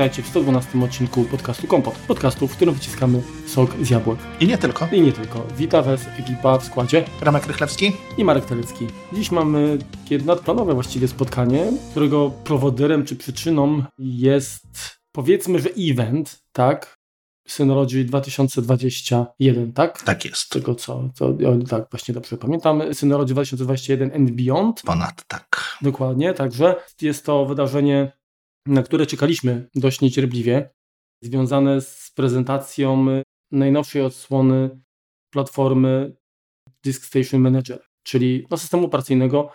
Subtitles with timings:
[0.00, 1.94] Witajcie w 112 odcinku podcastu Kompot.
[1.94, 4.18] Podcastu, w którym wyciskamy sok z jabłek.
[4.40, 4.88] I nie tylko.
[4.92, 5.46] I nie tylko.
[5.56, 8.86] Wita Was ekipa w składzie Ramek Rychlewski i Marek Telecki.
[9.12, 16.96] Dziś mamy takie nadplanowe właściwie spotkanie, którego prowodyrem czy przyczyną jest powiedzmy, że event, tak?
[17.48, 20.02] Synology 2021, tak?
[20.02, 20.50] Tak jest.
[20.50, 21.34] Tego co, co
[21.68, 22.82] tak właśnie dobrze pamiętam.
[22.94, 24.82] Synology 2021 and Beyond.
[24.82, 25.78] Ponad tak.
[25.82, 28.19] Dokładnie, także jest to wydarzenie,
[28.70, 30.70] na które czekaliśmy dość niecierpliwie,
[31.22, 33.06] związane z prezentacją
[33.52, 34.80] najnowszej odsłony
[35.32, 36.16] platformy
[36.84, 39.52] Disk Station Manager, czyli no, systemu operacyjnego,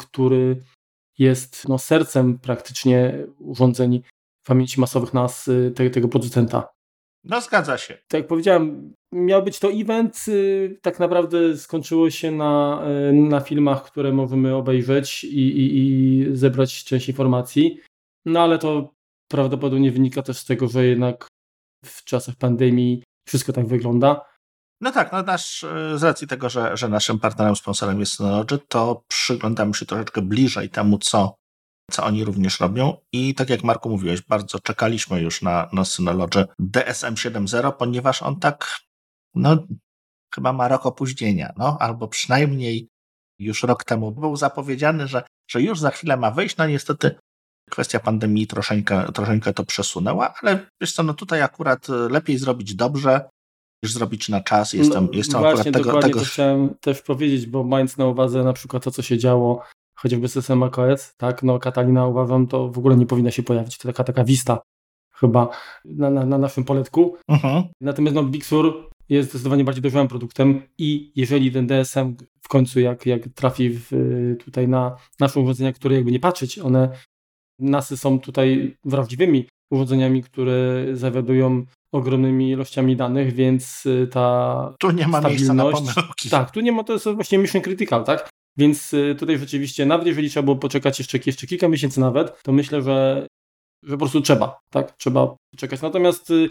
[0.00, 0.62] który
[1.18, 4.02] jest no, sercem praktycznie urządzeń
[4.46, 6.68] pamięci masowych nas, y, te, tego producenta.
[7.24, 7.94] No zgadza się.
[7.94, 13.40] Tak jak powiedziałem, miał być to event, y, tak naprawdę skończyło się na, y, na
[13.40, 17.80] filmach, które możemy obejrzeć i, i, i zebrać część informacji,
[18.26, 18.94] no ale to
[19.30, 21.28] prawdopodobnie wynika też z tego, że jednak
[21.84, 24.24] w czasach pandemii wszystko tak wygląda.
[24.80, 29.04] No tak, no nasz, z racji tego, że, że naszym partnerem, sponsorem jest Synology, to
[29.08, 31.36] przyglądamy się troszeczkę bliżej temu, co
[31.90, 32.96] co oni również robią.
[33.12, 38.40] I tak jak Marku mówiłeś, bardzo czekaliśmy już na, na Synology DSM 7.0, ponieważ on
[38.40, 38.80] tak,
[39.34, 39.66] no,
[40.34, 42.88] chyba ma rok opóźnienia, no, albo przynajmniej
[43.38, 46.56] już rok temu był zapowiedziany, że, że już za chwilę ma wyjść.
[46.56, 47.16] No niestety
[47.70, 53.28] kwestia pandemii troszeczkę, troszeczkę to przesunęła, ale wiesz co, no tutaj akurat lepiej zrobić dobrze,
[53.82, 54.72] niż zrobić na czas.
[54.72, 55.84] Jestem, no, jestem właśnie, akurat tego...
[55.84, 56.20] Dokładnie tego...
[56.20, 59.62] to chciałem też powiedzieć, bo mając na uwadze na przykład to, co się działo
[59.98, 63.88] chociażby system macOS, tak, no Katalina uważam, to w ogóle nie powinna się pojawić, to
[63.88, 64.58] taka, taka wista
[65.14, 65.48] chyba
[65.84, 67.16] na, na, na naszym poletku.
[67.30, 67.62] Uh-huh.
[67.80, 72.80] Natomiast no, Big Sur jest zdecydowanie bardziej dojrzałym produktem i jeżeli ten DSM w końcu
[72.80, 73.90] jak, jak trafi w,
[74.44, 76.90] tutaj na nasze urządzenia, które jakby nie patrzeć, one
[77.58, 85.20] nasy są tutaj prawdziwymi urządzeniami, które zawiadują ogromnymi ilościami danych, więc ta Tu nie ma
[85.20, 86.30] miejsca na pomyłki.
[86.30, 88.30] Tak, tu nie ma, to jest właśnie mission critical, tak?
[88.56, 92.52] Więc y, tutaj rzeczywiście, nawet jeżeli trzeba było poczekać jeszcze, jeszcze kilka miesięcy nawet, to
[92.52, 93.26] myślę, że,
[93.82, 94.96] że po prostu trzeba, tak?
[94.96, 95.82] Trzeba czekać.
[95.82, 96.48] Natomiast y,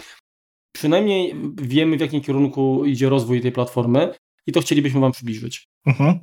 [0.75, 4.13] przynajmniej wiemy, w jakim kierunku idzie rozwój tej platformy
[4.47, 5.67] i to chcielibyśmy Wam przybliżyć.
[5.85, 6.19] Mhm.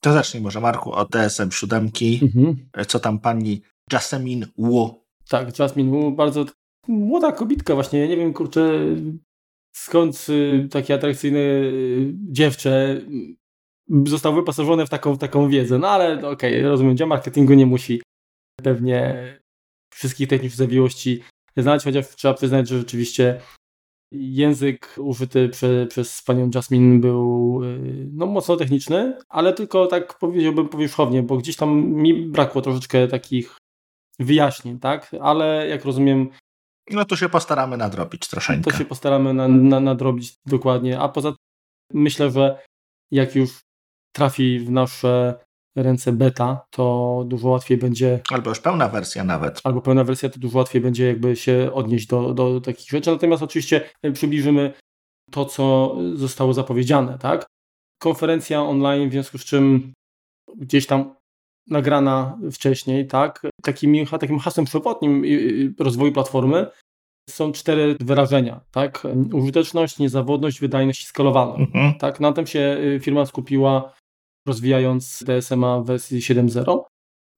[0.00, 1.90] To zacznij może, Marku, od DSM 7.
[2.22, 2.56] Mhm.
[2.88, 3.62] Co tam pani
[3.92, 5.04] Jasmine Wu?
[5.28, 6.44] Tak, Jasmine Wu, bardzo
[6.88, 8.70] młoda kobitka właśnie, nie wiem, kurczę,
[9.72, 11.40] skąd y, takie atrakcyjne
[12.30, 13.00] dziewczę
[14.06, 15.78] został wyposażony w taką, taką wiedzę.
[15.78, 18.02] No ale okej, okay, rozumiem, dział marketingu nie musi
[18.62, 19.24] pewnie
[19.94, 21.22] wszystkich technicznych zawiłości
[21.56, 23.40] znać, chociaż trzeba przyznać, że rzeczywiście
[24.12, 30.68] język użyty prze, przez panią Jasmine był y, no, mocno techniczny, ale tylko tak powiedziałbym
[30.68, 33.57] powierzchownie, bo gdzieś tam mi brakło troszeczkę takich
[34.20, 35.10] wyjaśnień, tak?
[35.20, 36.28] Ale jak rozumiem.
[36.90, 38.70] No to się postaramy nadrobić troszeczkę.
[38.70, 41.00] To się postaramy na, na, nadrobić dokładnie.
[41.00, 42.62] A poza tym myślę, że
[43.10, 43.60] jak już
[44.12, 45.34] trafi w nasze
[45.76, 48.20] ręce beta, to dużo łatwiej będzie.
[48.30, 49.60] Albo już pełna wersja nawet.
[49.64, 53.10] Albo pełna wersja, to dużo łatwiej będzie jakby się odnieść do, do takich rzeczy.
[53.10, 54.72] Natomiast oczywiście e, przybliżymy
[55.30, 57.46] to, co zostało zapowiedziane, tak?
[58.02, 59.92] Konferencja online, w związku z czym
[60.56, 61.14] gdzieś tam
[61.70, 63.42] nagrana wcześniej, tak?
[63.62, 65.22] Takim, takim hasłem przewodnim
[65.78, 66.66] rozwoju platformy
[67.30, 69.06] są cztery wyrażenia, tak?
[69.32, 71.60] Użyteczność, niezawodność, wydajność i skalowalność.
[71.60, 71.94] Mhm.
[71.94, 72.20] Tak?
[72.20, 73.92] Na tym się y, firma skupiła
[74.48, 76.80] rozwijając DSMA w wersji 7.0.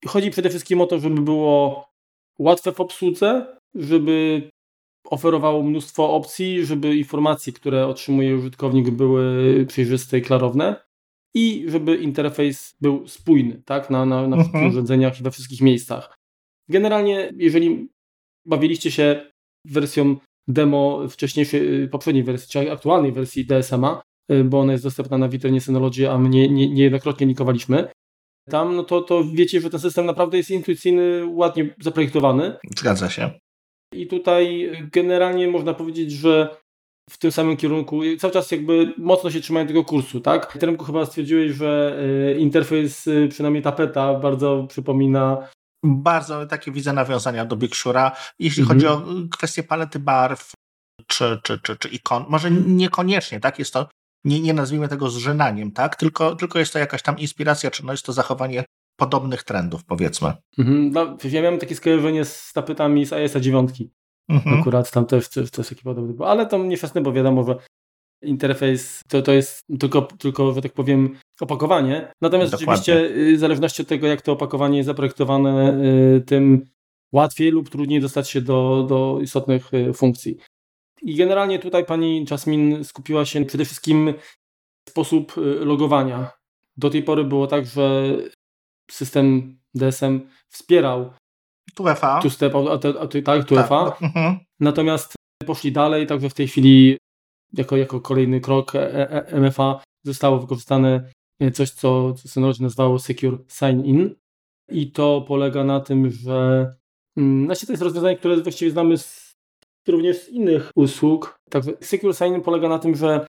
[0.07, 1.85] Chodzi przede wszystkim o to, żeby było
[2.39, 4.49] łatwe w obsłudze, żeby
[5.11, 10.77] oferowało mnóstwo opcji, żeby informacje, które otrzymuje użytkownik były przejrzyste i klarowne
[11.35, 13.91] i żeby interfejs był spójny tak?
[13.91, 14.73] na, na, na wszystkich mhm.
[14.73, 16.15] urządzeniach i we wszystkich miejscach.
[16.69, 17.89] Generalnie, jeżeli
[18.47, 19.31] bawiliście się
[19.67, 20.17] wersją
[20.49, 25.61] demo wcześniejszej, poprzedniej wersji, czy aktualnej wersji DSMA, Y, bo ona jest dostępna na witrynie
[25.61, 27.89] Synology, a my nie, nie, niejednokrotnie linkowaliśmy.
[28.51, 32.57] Tam, no to, to wiecie, że ten system naprawdę jest intuicyjny, ładnie zaprojektowany.
[32.79, 33.31] Zgadza się.
[33.95, 36.57] I tutaj generalnie można powiedzieć, że
[37.11, 40.59] w tym samym kierunku, cały czas jakby mocno się trzymają tego kursu, tak?
[40.59, 42.01] Teremku chyba stwierdziłeś, że
[42.35, 45.49] y, interfejs, y, przynajmniej tapeta, bardzo przypomina
[45.85, 48.17] bardzo takie widzę nawiązania do Big Sura.
[48.39, 48.79] Jeśli mhm.
[48.79, 50.53] chodzi o kwestię palety barw
[51.07, 53.59] czy, czy, czy, czy ikon, może niekoniecznie, tak?
[53.59, 53.89] Jest to
[54.25, 55.97] nie, nie nazwijmy tego zżynaniem, tak?
[55.97, 58.65] Tylko, tylko jest to jakaś tam inspiracja, czy no jest to zachowanie
[58.97, 60.33] podobnych trendów, powiedzmy.
[60.59, 63.71] Mhm, no, ja miałem takie skojarzenie z tapetami z IS-a 9.
[64.31, 64.61] Mhm.
[64.61, 67.57] Akurat tam też, też, też taki podobny ale to nieszczęsne, bo wiadomo, że
[68.23, 72.13] interfejs to, to jest tylko, tylko, że tak powiem, opakowanie.
[72.21, 72.77] Natomiast Dokładnie.
[72.77, 75.81] rzeczywiście, y, w zależności od tego, jak to opakowanie jest zaprojektowane,
[76.17, 76.67] y, tym
[77.13, 80.39] łatwiej lub trudniej dostać się do, do istotnych y, funkcji.
[81.03, 84.15] I generalnie tutaj pani Jasmine skupiła się przede wszystkim
[84.89, 86.31] sposób logowania.
[86.77, 88.17] Do tej pory było tak, że
[88.91, 91.11] system DSM wspierał
[91.75, 92.21] TUEFA.
[92.21, 92.53] Two-step,
[93.25, 93.91] tak, TUEFA.
[93.91, 94.03] Tak.
[94.03, 94.39] Mhm.
[94.61, 95.15] Natomiast
[95.47, 96.97] poszli dalej, także w tej chwili
[97.53, 101.11] jako, jako kolejny krok e, e, MFA zostało wykorzystane
[101.53, 104.15] coś, co Synology nazywało Secure Sign-In
[104.71, 106.71] i to polega na tym, że
[107.17, 109.33] mm, znaczy to jest rozwiązanie, które właściwie znamy z,
[109.89, 111.39] również z innych usług.
[111.51, 113.27] Także Secure Sign-In polega na tym, że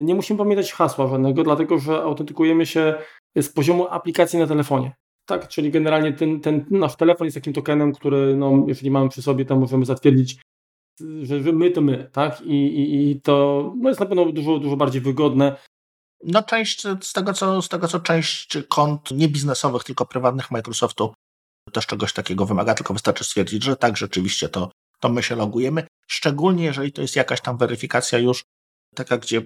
[0.00, 2.94] nie musimy pamiętać hasła żadnego, dlatego że autentykujemy się
[3.36, 4.92] z poziomu aplikacji na telefonie.
[5.28, 9.22] Tak, czyli generalnie ten, ten nasz telefon jest takim tokenem, który, no, jeżeli mamy przy
[9.22, 10.40] sobie, to możemy zatwierdzić,
[11.22, 12.40] że, że my to my, tak?
[12.40, 13.34] I, i, i to
[13.76, 15.56] no, jest na pewno dużo, dużo bardziej wygodne.
[16.24, 21.14] No część z tego, co, z tego, co część kont nie biznesowych, tylko prywatnych Microsoftu
[21.72, 24.70] też czegoś takiego wymaga, tylko wystarczy stwierdzić, że tak, rzeczywiście to,
[25.00, 25.86] to my się logujemy.
[26.06, 28.44] Szczególnie jeżeli to jest jakaś tam weryfikacja już
[28.94, 29.42] taka, gdzie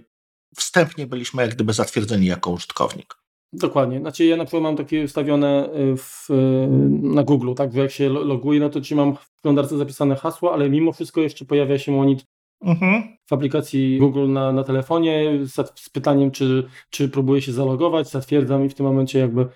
[0.56, 3.21] wstępnie byliśmy jak gdyby zatwierdzeni jako użytkownik.
[3.52, 4.00] Dokładnie.
[4.00, 6.68] Znaczy ja na przykład mam takie ustawione y, w, y,
[7.02, 10.52] na Google, tak, że jak się loguję, no to ci mam w przeglądarce zapisane hasło,
[10.52, 12.24] ale mimo wszystko jeszcze pojawia się monit
[12.64, 13.02] mhm.
[13.26, 18.68] w aplikacji Google na, na telefonie z, pytaniem, czy, czy próbuję się zalogować, zatwierdzam i
[18.68, 19.46] w tym momencie jakby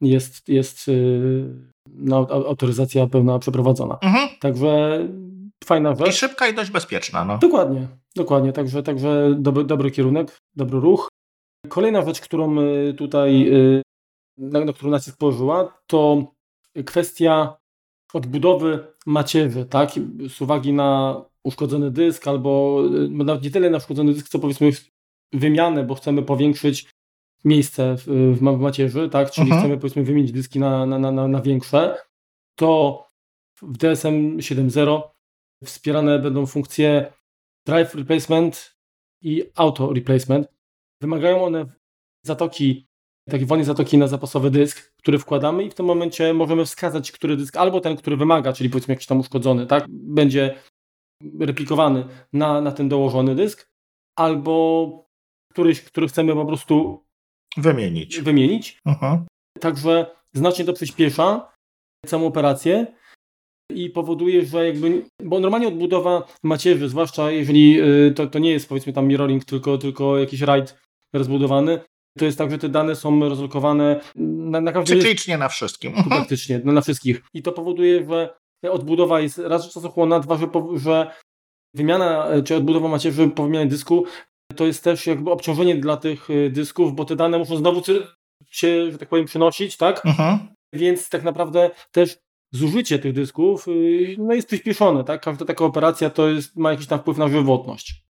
[0.00, 3.98] jest, jest yy, no, autoryzacja pełna przeprowadzona.
[4.02, 4.28] Mhm.
[4.40, 4.98] Także
[5.64, 6.08] fajna rzecz.
[6.08, 7.24] I szybka i dość bezpieczna.
[7.24, 7.38] No.
[7.38, 8.52] Dokładnie, dokładnie.
[8.52, 11.08] Także, także dobry, dobry kierunek, dobry ruch.
[11.68, 13.82] Kolejna rzecz, którą y, tutaj, y,
[14.38, 16.24] na, na którą nacisk położyła, to
[16.86, 17.56] kwestia
[18.12, 19.90] odbudowy macierzy, tak?
[20.28, 24.70] Z uwagi na uszkodzony dysk, albo y, nawet nie tyle na uszkodzony dysk, co powiedzmy
[25.32, 26.90] wymianę, bo chcemy powiększyć
[27.44, 29.30] miejsce w, w macierzy, tak?
[29.30, 29.60] Czyli mhm.
[29.60, 31.98] chcemy powiedzmy wymienić dyski na, na, na, na większe,
[32.58, 33.02] to
[33.62, 35.02] w DSM 7.0
[35.64, 37.12] wspierane będą funkcje
[37.66, 38.76] drive replacement
[39.22, 40.59] i auto replacement.
[41.00, 41.66] Wymagają one
[42.26, 42.86] zatoki,
[43.30, 47.36] takiej wolnej zatoki na zapasowy dysk, który wkładamy i w tym momencie możemy wskazać, który
[47.36, 50.54] dysk, albo ten, który wymaga, czyli powiedzmy jakiś tam uszkodzony, tak, będzie
[51.40, 53.70] replikowany na, na ten dołożony dysk,
[54.18, 55.10] albo
[55.52, 57.04] któryś, który chcemy po prostu
[57.56, 58.20] wymienić.
[58.20, 58.78] wymienić.
[58.86, 59.26] Mhm.
[59.60, 61.52] Także znacznie to przyspiesza
[62.06, 62.86] całą operację
[63.74, 68.68] i powoduje, że jakby, bo normalnie odbudowa macierzy, zwłaszcza jeżeli y, to, to nie jest
[68.68, 70.80] powiedzmy tam mirroring, tylko, tylko jakiś RAID
[71.12, 71.80] rozbudowany,
[72.18, 75.00] to jest tak, że te dane są rozlokowane na, na każdym...
[75.00, 75.92] Cyklicznie na wszystkim.
[76.08, 77.22] Praktycznie, no, na wszystkich.
[77.34, 78.34] I to powoduje, że
[78.70, 80.46] odbudowa jest raz, że czasochłonna, dwa, że,
[80.76, 81.10] że
[81.74, 84.04] wymiana czy odbudowa macierzy po wymianie dysku
[84.56, 87.82] to jest też jakby obciążenie dla tych y, dysków, bo te dane muszą znowu
[88.50, 90.06] się, że tak powiem, przynosić, tak?
[90.06, 90.38] Mhm.
[90.72, 92.18] Więc tak naprawdę też
[92.52, 95.20] zużycie tych dysków y, no jest przyspieszone, tak?
[95.20, 98.04] Każda taka operacja to jest, ma jakiś tam wpływ na żywotność.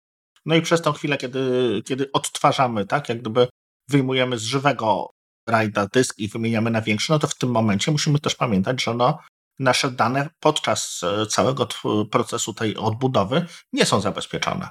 [0.48, 1.42] No i przez tą chwilę, kiedy,
[1.86, 3.48] kiedy odtwarzamy, tak, jak gdyby
[3.90, 5.10] wyjmujemy z żywego
[5.50, 8.94] rajda dysk i wymieniamy na większy, no to w tym momencie musimy też pamiętać, że
[8.94, 9.20] no,
[9.60, 11.68] nasze dane podczas e, całego
[12.12, 14.70] procesu tej odbudowy nie są zabezpieczone.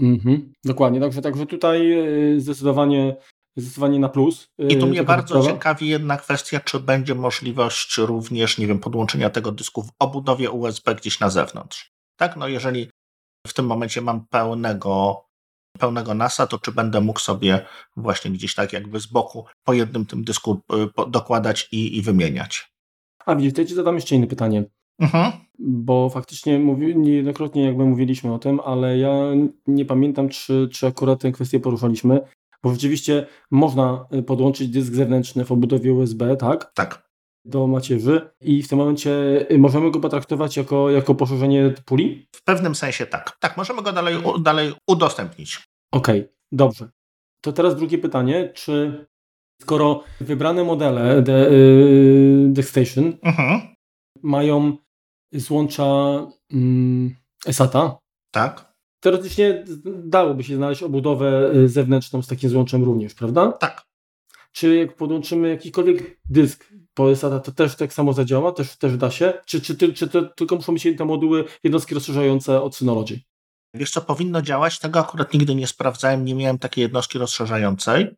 [0.00, 3.16] Mhm, dokładnie, także, także tutaj e, zdecydowanie,
[3.56, 4.48] zdecydowanie na plus.
[4.58, 9.30] E, I tu mnie bardzo ciekawi jedna kwestia, czy będzie możliwość również, nie wiem, podłączenia
[9.30, 11.90] tego dysku w obudowie USB gdzieś na zewnątrz.
[12.16, 12.90] Tak, no jeżeli
[13.48, 15.24] w tym momencie mam pełnego,
[15.78, 20.06] pełnego NASA, to czy będę mógł sobie właśnie gdzieś tak jakby z boku po jednym
[20.06, 22.72] tym dysku y, dokładać i, i wymieniać.
[23.26, 24.64] A widzicie, ci zadam jeszcze inne pytanie.
[24.98, 25.32] Mhm.
[25.58, 29.12] Bo faktycznie mówi, niejednokrotnie jakby mówiliśmy o tym, ale ja
[29.66, 32.20] nie pamiętam, czy, czy akurat tę kwestię poruszaliśmy,
[32.62, 36.72] bo rzeczywiście można y, podłączyć dysk zewnętrzny w obudowie USB, tak?
[36.74, 37.07] Tak
[37.48, 39.10] do macierzy i w tym momencie
[39.50, 42.28] y, możemy go potraktować jako, jako poszerzenie puli?
[42.36, 43.36] W pewnym sensie tak.
[43.40, 45.68] Tak, możemy go dalej, dalej udostępnić.
[45.92, 46.88] Okej, okay, dobrze.
[47.40, 49.06] To teraz drugie pytanie, czy
[49.62, 53.60] skoro wybrane modele de, y, DeckStation mhm.
[54.22, 54.76] mają
[55.32, 55.84] złącza
[56.52, 57.14] mm,
[57.50, 57.98] SATA,
[58.30, 58.72] tak.
[59.00, 59.64] teoretycznie
[60.04, 63.52] dałoby się znaleźć obudowę y, zewnętrzną z takim złączem również, prawda?
[63.52, 63.87] Tak.
[64.58, 66.64] Czy jak podłączymy jakikolwiek dysk
[67.44, 68.52] to też tak samo zadziała?
[68.52, 69.32] Też, też da się?
[69.46, 73.20] Czy, czy, czy, czy to tylko muszą mieć te moduły, jednostki rozszerzające od Synology?
[73.74, 78.16] Wiesz co, powinno działać, tego akurat nigdy nie sprawdzałem, nie miałem takiej jednostki rozszerzającej.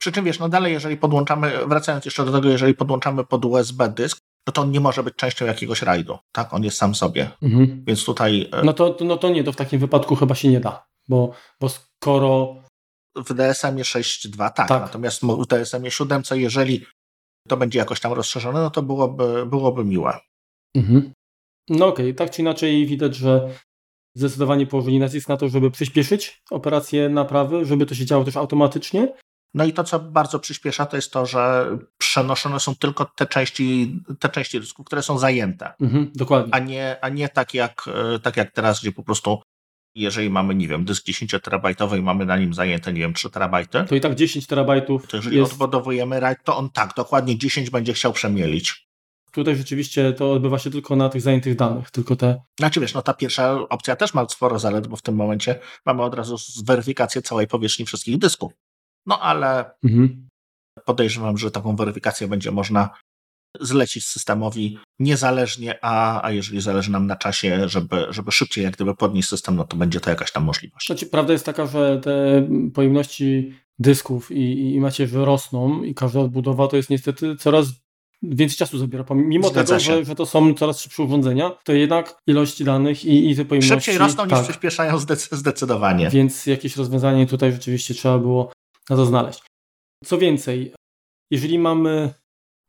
[0.00, 3.88] Przy czym wiesz, no dalej, jeżeli podłączamy, wracając jeszcze do tego, jeżeli podłączamy pod USB
[3.88, 6.54] dysk, no to on nie może być częścią jakiegoś rajdu, tak?
[6.54, 7.30] On jest sam sobie.
[7.42, 7.84] Mhm.
[7.86, 8.48] Więc tutaj.
[8.52, 11.32] E, no to, no to nie, to w takim wypadku chyba się nie da, bo,
[11.60, 12.59] bo skoro
[13.16, 16.86] w DSM-ie 6.2 tak, tak, natomiast w DSM-ie 7, jeżeli
[17.48, 20.18] to będzie jakoś tam rozszerzone, no to byłoby, byłoby miłe.
[20.76, 21.12] Mhm.
[21.68, 22.14] No okej, okay.
[22.14, 23.50] tak czy inaczej widać, że
[24.16, 29.12] zdecydowanie położyli nacisk na to, żeby przyspieszyć operację naprawy, żeby to się działo też automatycznie.
[29.54, 34.00] No i to, co bardzo przyspiesza, to jest to, że przenoszone są tylko te części,
[34.18, 35.72] te części dysku, które są zajęte.
[35.80, 36.54] Mhm, dokładnie.
[36.54, 39.42] A nie, a nie tak, jak, e, tak jak teraz, gdzie po prostu
[39.94, 43.30] jeżeli mamy, nie wiem, dysk 10 terabajtowy i mamy na nim zajęte, nie wiem, 3
[43.30, 43.84] terabajty.
[43.88, 45.06] To i tak 10 terabajtów.
[45.06, 45.52] To jeżeli jest...
[45.52, 48.90] odbudowujemy RAID, to on tak, dokładnie 10 będzie chciał przemielić.
[49.32, 52.42] Tutaj rzeczywiście to odbywa się tylko na tych zajętych danych, tylko te.
[52.58, 56.02] Znaczy wiesz, no ta pierwsza opcja też ma sporo zalet, bo w tym momencie mamy
[56.02, 58.52] od razu weryfikację całej powierzchni wszystkich dysków.
[59.06, 60.28] No ale mhm.
[60.84, 62.90] podejrzewam, że taką weryfikację będzie można
[63.60, 68.94] zlecić systemowi niezależnie, a, a jeżeli zależy nam na czasie, żeby, żeby szybciej jak gdyby
[68.94, 70.86] podnieść system, no to będzie to jakaś tam możliwość.
[70.86, 76.68] Znaczy, prawda jest taka, że te pojemności dysków i, i macierzy rosną i każda odbudowa
[76.68, 77.66] to jest niestety coraz
[78.22, 79.04] więcej czasu zabiera.
[79.14, 83.30] Mimo Zgadza tego, że, że, to są coraz szybsze urządzenia, to jednak ilość danych i,
[83.30, 83.74] i te pojemności...
[83.74, 84.38] Szybciej rosną tak.
[84.38, 84.98] niż przyspieszają
[85.32, 86.10] zdecydowanie.
[86.10, 88.52] Więc jakieś rozwiązanie tutaj rzeczywiście trzeba było
[88.90, 89.42] na to znaleźć.
[90.04, 90.72] Co więcej,
[91.30, 92.14] jeżeli mamy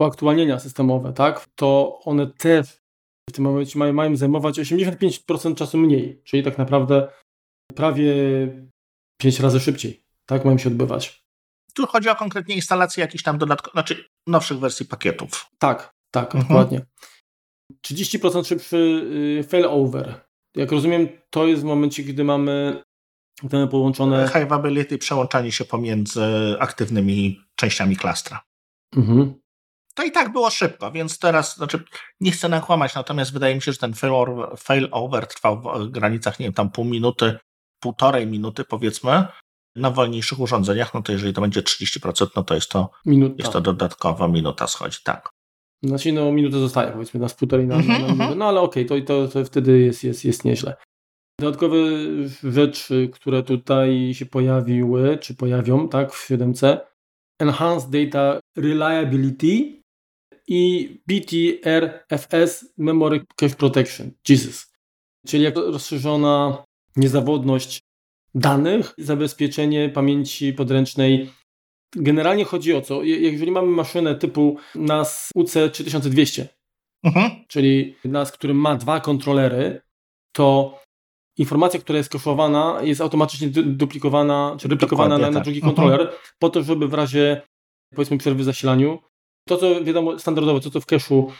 [0.02, 2.82] uaktualnienia systemowe, tak, to one też
[3.30, 7.08] w tym momencie mają, mają zajmować 85% czasu mniej, czyli tak naprawdę
[7.76, 8.14] prawie
[9.18, 11.24] 5 razy szybciej, tak, mają się odbywać.
[11.74, 15.46] Tu chodzi o konkretnie instalację jakichś tam dodatkowych, znaczy nowszych wersji pakietów.
[15.60, 16.44] Tak, tak, mhm.
[16.44, 16.86] dokładnie.
[17.88, 18.78] 30% szybszy
[19.40, 20.22] y, failover.
[20.56, 22.84] Jak rozumiem, to jest w momencie, gdy mamy
[23.50, 24.28] te połączone...
[24.28, 26.22] High availability, przełączanie się pomiędzy
[26.60, 28.44] aktywnymi częściami klastra.
[28.96, 29.41] Mhm.
[29.96, 31.84] To i tak było szybko, więc teraz, znaczy,
[32.20, 36.46] nie chcę nakłamać, natomiast wydaje mi się, że ten failover, failover trwał w granicach, nie
[36.46, 37.38] wiem, tam pół minuty,
[37.80, 39.26] półtorej minuty powiedzmy,
[39.76, 43.36] na wolniejszych urządzeniach, no to jeżeli to będzie 30%, no to jest to, minuta.
[43.38, 45.30] jest to dodatkowa minuta schodzi, tak.
[45.84, 48.86] Znaczy, no minutę zostaje, powiedzmy, na półtorej na, na, na mhm, minutę, no ale okej,
[48.86, 50.76] okay, to, to, to wtedy jest, jest, jest nieźle.
[51.40, 51.78] Dodatkowe
[52.44, 56.78] rzeczy, które tutaj się pojawiły, czy pojawią, tak, w 7C,
[57.42, 59.81] Enhanced Data Reliability
[60.54, 64.12] i BTRFS Memory Cache Protection.
[64.30, 64.72] Jesus.
[65.28, 66.64] Czyli jak rozszerzona
[66.96, 67.80] niezawodność
[68.36, 71.30] danych, zabezpieczenie pamięci podręcznej.
[71.96, 73.04] Generalnie chodzi o co?
[73.04, 76.46] Jeżeli mamy maszynę typu NAS UC3200,
[77.04, 77.32] mhm.
[77.48, 79.82] czyli NAS, który ma dwa kontrolery,
[80.32, 80.80] to
[81.38, 85.68] informacja, która jest koszowana, jest automatycznie duplikowana, czy replikowana na, na, drugi tak.
[85.68, 86.20] kontroler, mhm.
[86.40, 87.42] po to, żeby w razie
[87.96, 89.00] powiedzmy przerwy w zasilaniu
[89.52, 91.32] to, co wiadomo, standardowo, to, co w cache'u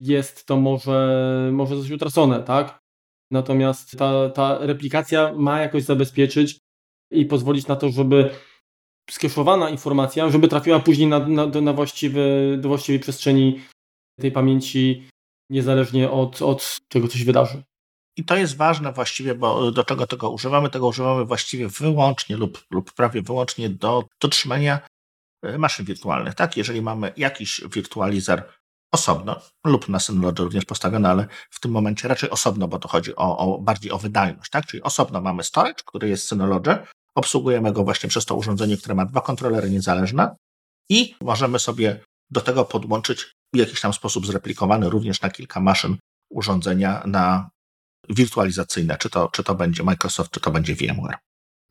[0.00, 2.82] jest, to może, może zostać utracone, tak?
[3.30, 6.58] Natomiast ta, ta replikacja ma jakoś zabezpieczyć
[7.10, 8.30] i pozwolić na to, żeby
[9.10, 12.22] skeszowana informacja, żeby trafiła później na, na, na właściwe,
[12.58, 13.60] do właściwej przestrzeni
[14.20, 15.08] tej pamięci,
[15.50, 17.62] niezależnie od, od czego coś wydarzy.
[18.16, 20.70] I to jest ważne właściwie, bo do czego tego używamy?
[20.70, 24.93] Tego używamy właściwie wyłącznie lub, lub prawie wyłącznie do dotrzymania E,
[25.58, 26.34] maszyn wirtualnych.
[26.34, 28.42] Tak, jeżeli mamy jakiś wirtualizer
[28.92, 33.16] osobno lub na Synology również postawiony, ale w tym momencie raczej osobno, bo to chodzi
[33.16, 34.66] o, o bardziej o wydajność, tak?
[34.66, 36.78] Czyli osobno mamy storage, który jest Synology,
[37.14, 40.36] obsługujemy go właśnie przez to urządzenie, które ma dwa kontrolery niezależne
[40.90, 45.96] i możemy sobie do tego podłączyć w jakiś tam sposób zreplikowany również na kilka maszyn
[46.30, 47.50] urządzenia na
[48.08, 51.18] wirtualizacyjne, czy to, czy to będzie Microsoft, czy to będzie VMware.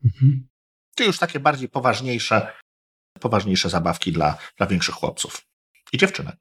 [0.04, 0.48] Mhm.
[0.96, 2.52] Czy już takie bardziej poważniejsze
[3.24, 5.46] poważniejsze zabawki dla, dla większych chłopców
[5.92, 6.36] i dziewczynek.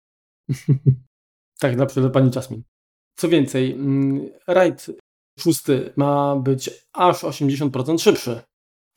[1.62, 2.64] tak, na przykład pani Jasmine.
[3.16, 4.88] Co więcej, mm, rajd
[5.40, 8.42] szósty ma być aż 80% szybszy.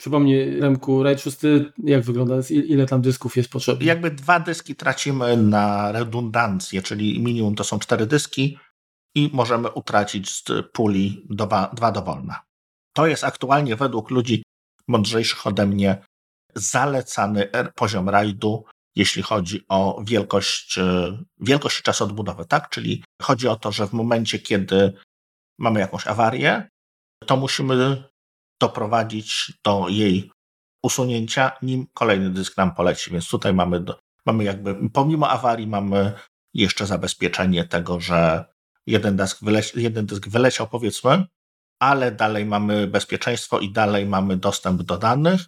[0.01, 3.87] Przypomnij, Remku, rajd szósty, jak wygląda, ile tam dysków jest potrzebne?
[3.87, 8.59] Jakby dwa dyski tracimy na redundancję, czyli minimum to są cztery dyski
[9.15, 12.35] i możemy utracić z puli dwa, dwa dowolne.
[12.93, 14.43] To jest aktualnie według ludzi
[14.89, 16.03] mądrzejszych ode mnie
[16.57, 18.65] zalecany poziom rajdu,
[18.97, 22.69] jeśli chodzi o wielkość, e, wielkość i czas odbudowy, tak?
[22.69, 24.93] Czyli chodzi o to, że w momencie, kiedy
[25.59, 26.69] mamy jakąś awarię,
[27.27, 28.05] to musimy
[28.61, 30.31] doprowadzić do jej
[30.83, 33.11] usunięcia, nim kolejny dysk nam poleci.
[33.11, 33.85] Więc tutaj mamy,
[34.27, 36.13] mamy jakby, pomimo awarii, mamy
[36.55, 38.45] jeszcze zabezpieczenie tego, że
[38.87, 41.25] jeden dysk, wyleci, jeden dysk wyleciał, powiedzmy,
[41.81, 45.41] ale dalej mamy bezpieczeństwo i dalej mamy dostęp do danych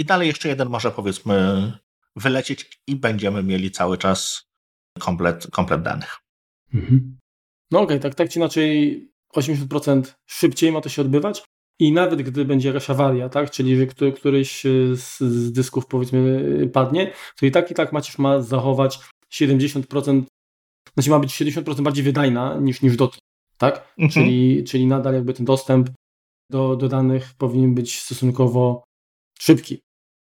[0.00, 1.72] i dalej jeszcze jeden może powiedzmy
[2.16, 4.44] wylecieć i będziemy mieli cały czas
[4.98, 6.16] komplet, komplet danych.
[6.74, 7.18] Mhm.
[7.70, 11.44] No okej, okay, tak, tak czy inaczej 80% szybciej ma to się odbywać
[11.80, 14.62] i nawet gdy będzie jakaś awaria, tak, czyli że któryś
[14.94, 16.42] z, z dysków powiedzmy
[16.72, 18.98] padnie, to i tak i tak Macierz ma zachować
[19.32, 20.22] 70%,
[20.94, 23.22] znaczy ma być 70% bardziej wydajna niż, niż dotąd.
[23.58, 23.94] tak?
[23.98, 24.10] Mhm.
[24.10, 25.90] Czyli, czyli nadal jakby ten dostęp
[26.50, 28.82] do, do danych powinien być stosunkowo
[29.40, 29.80] szybki.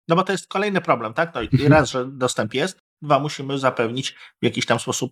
[0.08, 1.36] No bo to jest kolejny problem, tak?
[1.36, 1.72] No i mhm.
[1.72, 5.12] raz, że dostęp jest, dwa, musimy zapewnić w jakiś tam sposób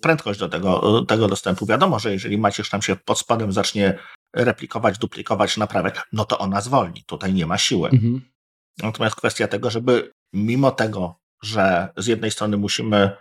[0.00, 1.66] prędkość do tego, tego dostępu.
[1.66, 3.98] Wiadomo, że jeżeli Macierz tam się pod spodem zacznie
[4.36, 7.04] replikować, duplikować, naprawiać, no to ona zwolni.
[7.06, 7.88] Tutaj nie ma siły.
[7.88, 8.20] Mhm.
[8.78, 13.16] Natomiast kwestia tego, żeby mimo tego, że z jednej strony musimy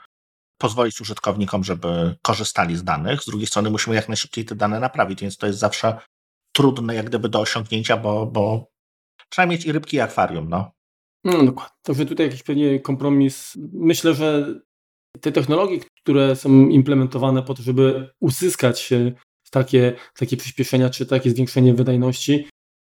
[0.57, 5.21] pozwolić użytkownikom, żeby korzystali z danych, z drugiej strony musimy jak najszybciej te dane naprawić,
[5.21, 5.97] więc to jest zawsze
[6.55, 8.67] trudne jak gdyby do osiągnięcia, bo, bo
[9.29, 10.71] trzeba mieć i rybki i akwarium, no.
[11.25, 11.75] No dokładnie.
[11.83, 13.53] Także tutaj jakiś pewnie kompromis.
[13.73, 14.55] Myślę, że
[15.21, 18.93] te technologie, które są implementowane po to, żeby uzyskać
[19.51, 22.47] takie, takie przyspieszenia czy takie zwiększenie wydajności,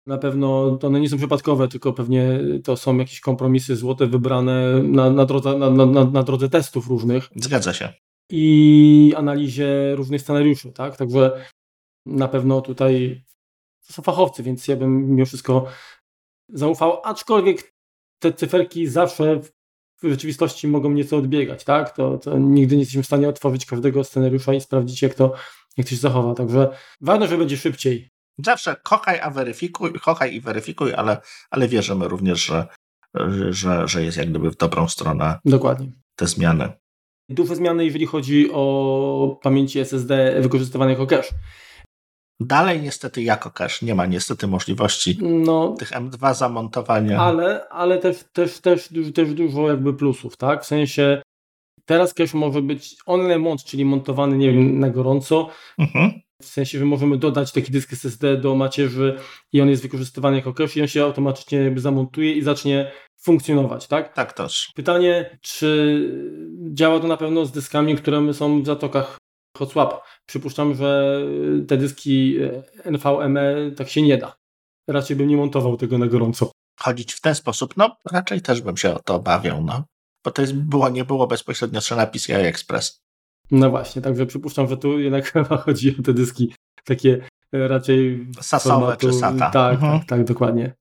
[0.08, 4.84] na pewno to one nie są przypadkowe, tylko pewnie to są jakieś kompromisy złote wybrane
[4.84, 7.30] na, na, drodze, na, na, na drodze testów różnych.
[7.36, 7.94] Zgadza się.
[8.32, 10.98] I analizie różnych scenariuszy, tak?
[10.98, 11.46] Także
[12.06, 13.24] na pewno tutaj
[13.88, 15.66] to są fachowcy, więc ja bym mimo wszystko
[16.50, 17.77] zaufał, aczkolwiek
[18.20, 19.42] te cyferki zawsze
[20.04, 21.96] w rzeczywistości mogą nieco odbiegać, tak?
[21.96, 25.34] To, to nigdy nie jesteśmy w stanie otworzyć każdego scenariusza i sprawdzić, jak to,
[25.78, 26.34] jak to się zachowa.
[26.34, 26.70] Także
[27.02, 28.10] ważne, że będzie szybciej.
[28.46, 31.18] Zawsze kochaj, a weryfikuj, kochaj i weryfikuj, ale,
[31.50, 32.68] ale wierzymy również, że,
[33.50, 35.92] że, że jest jak gdyby w dobrą stronę Dokładnie.
[36.16, 36.72] te zmiany.
[37.30, 41.34] Duże zmiany, jeżeli chodzi o pamięci SSD wykorzystywanej jako cache.
[42.40, 47.20] Dalej niestety jako cache nie ma niestety możliwości no, tych M2 zamontowania.
[47.20, 50.64] Ale, ale też, też, też, też dużo jakby plusów, tak?
[50.64, 51.22] W sensie
[51.86, 55.50] teraz cache może być on mont, czyli montowany nie wiem, na gorąco.
[55.78, 56.12] Mhm.
[56.42, 59.18] W sensie, że możemy dodać taki dysk SSD do macierzy
[59.54, 62.92] i on jest wykorzystywany jako cache i on się automatycznie jakby zamontuje i zacznie
[63.22, 64.14] funkcjonować, tak?
[64.14, 64.72] Tak też.
[64.76, 66.02] Pytanie, czy
[66.74, 69.18] działa to na pewno z dyskami, które są w zatokach
[69.58, 70.02] hot swap.
[70.26, 71.22] Przypuszczam, że
[71.68, 72.38] te dyski
[72.86, 74.36] NVMe tak się nie da.
[74.88, 76.52] Raczej bym nie montował tego na gorąco.
[76.80, 77.78] Chodzić w ten sposób?
[77.78, 79.84] No, raczej też bym się o to obawiał, no.
[80.26, 83.02] Bo to jest, było, nie było bezpośrednio na PCI Express.
[83.52, 88.28] No właśnie, także przypuszczam, że tu jednak chyba chodzi o te dyski takie e, raczej...
[88.42, 89.50] Sasowe formatu, czy SATA.
[89.50, 90.00] Tak, mhm.
[90.00, 90.76] tak, tak, dokładnie.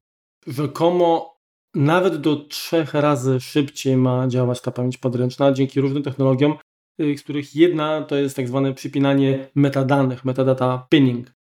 [0.46, 1.36] Rzekomo
[1.74, 6.56] nawet do trzech razy szybciej ma działać ta pamięć podręczna dzięki różnym technologiom, Y,
[6.98, 11.26] z których jedna to jest tak zwane przypinanie metadanych, metadata pinning.
[11.26, 11.32] Y,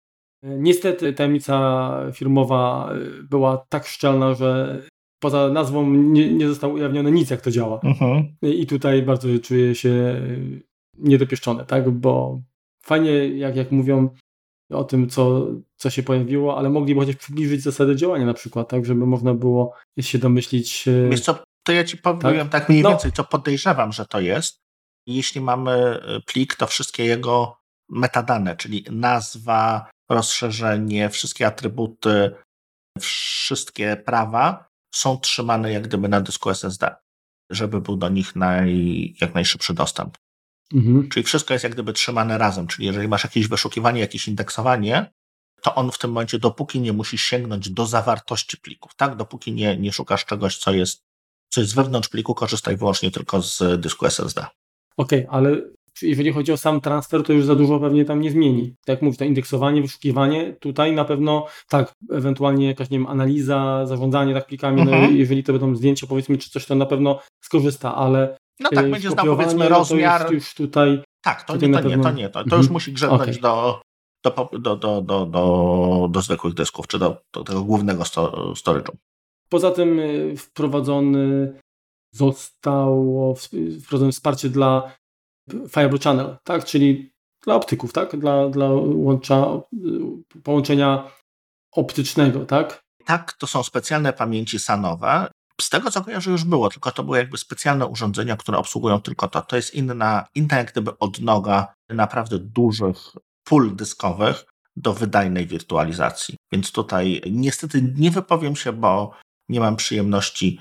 [0.58, 4.82] niestety tajemnica firmowa y, była tak szczelna, że
[5.20, 7.78] poza nazwą nie, nie zostało ujawnione nic, jak to działa.
[7.78, 8.24] Uh-huh.
[8.42, 10.22] I tutaj bardzo czuję się
[10.98, 11.90] niedopieszczony, tak?
[11.90, 12.40] Bo
[12.82, 14.08] fajnie, jak, jak mówią
[14.70, 18.86] o tym, co, co się pojawiło, ale mogliby chociaż przybliżyć zasady działania na przykład, tak?
[18.86, 20.84] Żeby można było się domyślić.
[21.10, 22.88] Wiesz co, to ja ci powiem tak, tak mniej no.
[22.88, 24.65] więcej, co podejrzewam, że to jest
[25.06, 27.56] jeśli mamy e, plik, to wszystkie jego
[27.88, 32.30] metadane, czyli nazwa, rozszerzenie, wszystkie atrybuty,
[33.00, 36.94] wszystkie prawa są trzymane jak gdyby na dysku SSD,
[37.50, 40.18] żeby był do nich naj, jak najszybszy dostęp.
[40.74, 41.08] Mhm.
[41.08, 45.12] Czyli wszystko jest jak gdyby trzymane razem, czyli jeżeli masz jakieś wyszukiwanie, jakieś indeksowanie,
[45.62, 49.16] to on w tym momencie, dopóki nie musisz sięgnąć do zawartości plików, tak?
[49.16, 51.02] Dopóki nie, nie szukasz czegoś, co jest,
[51.48, 54.46] co jest wewnątrz pliku, korzystaj wyłącznie tylko z dysku SSD.
[54.96, 55.62] Okej, okay, ale
[56.02, 58.74] jeżeli chodzi o sam transfer, to już za dużo pewnie tam nie zmieni.
[58.84, 63.86] Tak jak mówię, to indeksowanie, wyszukiwanie, tutaj na pewno tak, ewentualnie jakaś, nie wiem, analiza,
[63.86, 65.02] zarządzanie tak plikami, no mhm.
[65.02, 68.90] no jeżeli to będą zdjęcia, powiedzmy, czy coś, to na pewno skorzysta, ale no tak,
[68.90, 70.20] będzie znał powiedzmy rozmiar.
[70.20, 71.02] No to już, tutaj.
[71.22, 72.62] Tak, to, nie, to, nie, to nie, to, to mhm.
[72.62, 73.40] już musi grzebnąć okay.
[73.40, 73.80] do,
[74.24, 78.90] do, do, do, do, do, zwykłych dysków, czy do, do tego głównego sto, storage'u.
[79.48, 81.52] Poza tym y, wprowadzony
[82.16, 83.34] zostało
[83.80, 84.96] wprowadzone wsparcie dla
[85.50, 86.64] Fireball Channel, tak?
[86.64, 87.12] czyli
[87.44, 88.16] dla optyków, tak?
[88.16, 89.46] dla, dla łącza,
[90.42, 91.10] połączenia
[91.72, 92.46] optycznego.
[92.46, 92.86] Tak?
[93.06, 95.28] tak, to są specjalne pamięci sanowe.
[95.60, 99.28] Z tego co kojarzę już było, tylko to były jakby specjalne urządzenia, które obsługują tylko
[99.28, 99.42] to.
[99.42, 103.12] To jest inna, inna jak gdyby odnoga naprawdę dużych
[103.44, 104.44] pól dyskowych
[104.76, 106.36] do wydajnej wirtualizacji.
[106.52, 109.10] Więc tutaj niestety nie wypowiem się, bo
[109.48, 110.60] nie mam przyjemności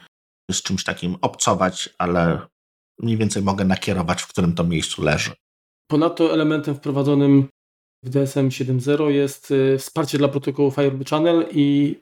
[0.52, 2.48] z czymś takim obcować, ale
[3.00, 5.32] mniej więcej mogę nakierować, w którym to miejscu leży.
[5.88, 7.48] Ponadto elementem wprowadzonym
[8.04, 11.96] w DSM 7.0 jest y, wsparcie dla protokołu Fireball Channel i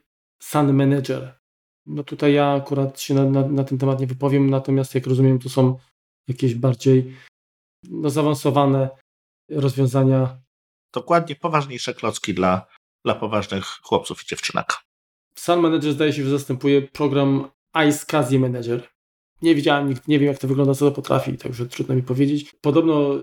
[0.43, 1.39] Sun Manager.
[1.85, 5.39] No tutaj ja akurat się na, na, na, ten temat nie wypowiem, natomiast jak rozumiem,
[5.39, 5.79] to są
[6.27, 7.15] jakieś bardziej
[7.83, 8.89] no, zaawansowane
[9.49, 10.41] rozwiązania.
[10.93, 12.65] Dokładnie poważniejsze klocki dla,
[13.05, 14.73] dla poważnych chłopców i dziewczynek.
[15.37, 17.49] Sun Manager zdaje się, że zastępuje program
[17.89, 18.87] iSCSI Manager.
[19.41, 22.51] Nie widziałem, nie wiem jak to wygląda, co to potrafi, także trudno mi powiedzieć.
[22.61, 23.21] Podobno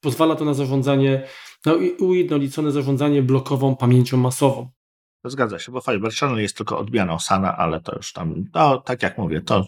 [0.00, 1.26] pozwala to na zarządzanie,
[1.66, 4.68] na ujednolicone zarządzanie blokową pamięcią masową.
[5.24, 9.02] Zgadza się, bo Fiber Channel jest tylko odmianą SANA, ale to już tam, no tak
[9.02, 9.66] jak mówię, to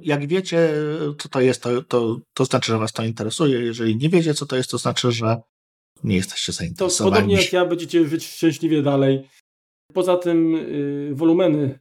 [0.00, 0.70] jak wiecie,
[1.18, 3.60] co to jest, to, to, to znaczy, że Was to interesuje.
[3.60, 5.40] Jeżeli nie wiecie, co to jest, to znaczy, że
[6.04, 7.10] nie jesteście zainteresowani.
[7.10, 9.28] To podobnie jak ja będziecie żyć szczęśliwie dalej.
[9.92, 11.78] Poza tym yy, wolumeny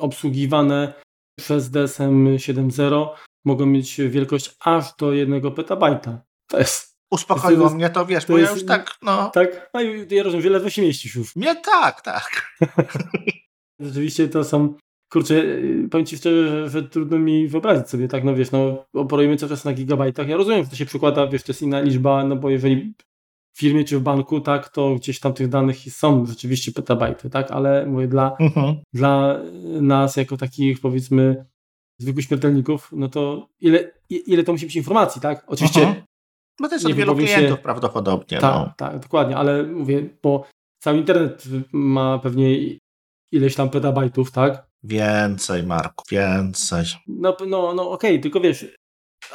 [0.00, 0.92] obsługiwane
[1.36, 3.08] przez DSM 7.0
[3.44, 6.22] mogą mieć wielkość aż do jednego petabajta.
[6.50, 9.30] To jest Uspokoiło mnie to, wiesz, to bo jest, ja już tak, no...
[9.30, 9.70] Tak?
[9.74, 11.36] No ja rozumiem, wiele się mieścisz już.
[11.36, 12.56] Mnie tak, tak.
[13.80, 14.74] Rzeczywiście to są
[15.12, 18.84] Kurczę, y, powiem Ci szczerze, że, że, trudno mi wyobrazić sobie, tak, no wiesz, no
[18.94, 20.28] operujemy cały czas na gigabajtach.
[20.28, 22.94] Ja rozumiem, że to się przykłada, wiesz, to jest inna liczba, no bo jeżeli
[23.58, 27.86] firmie czy w banku, tak, to gdzieś tam tych danych są rzeczywiście petabajty, tak, ale
[27.86, 28.76] mówię, dla, mhm.
[28.92, 29.38] dla
[29.80, 31.46] nas jako takich, powiedzmy,
[31.98, 35.44] zwykłych śmiertelników, no to ile, ile to musi być informacji, tak?
[35.46, 35.80] Oczywiście.
[35.80, 36.04] Mhm.
[36.60, 37.62] No to jest od wielu klientów się...
[37.62, 38.38] prawdopodobnie.
[38.38, 38.72] Tak, no.
[38.76, 40.44] tak, dokładnie, ale mówię, bo
[40.82, 42.56] cały internet ma pewnie
[43.32, 44.66] ileś tam petabajtów, tak?
[44.82, 46.84] Więcej, Marku, więcej.
[47.06, 48.66] No, no, no okej, okay, tylko wiesz,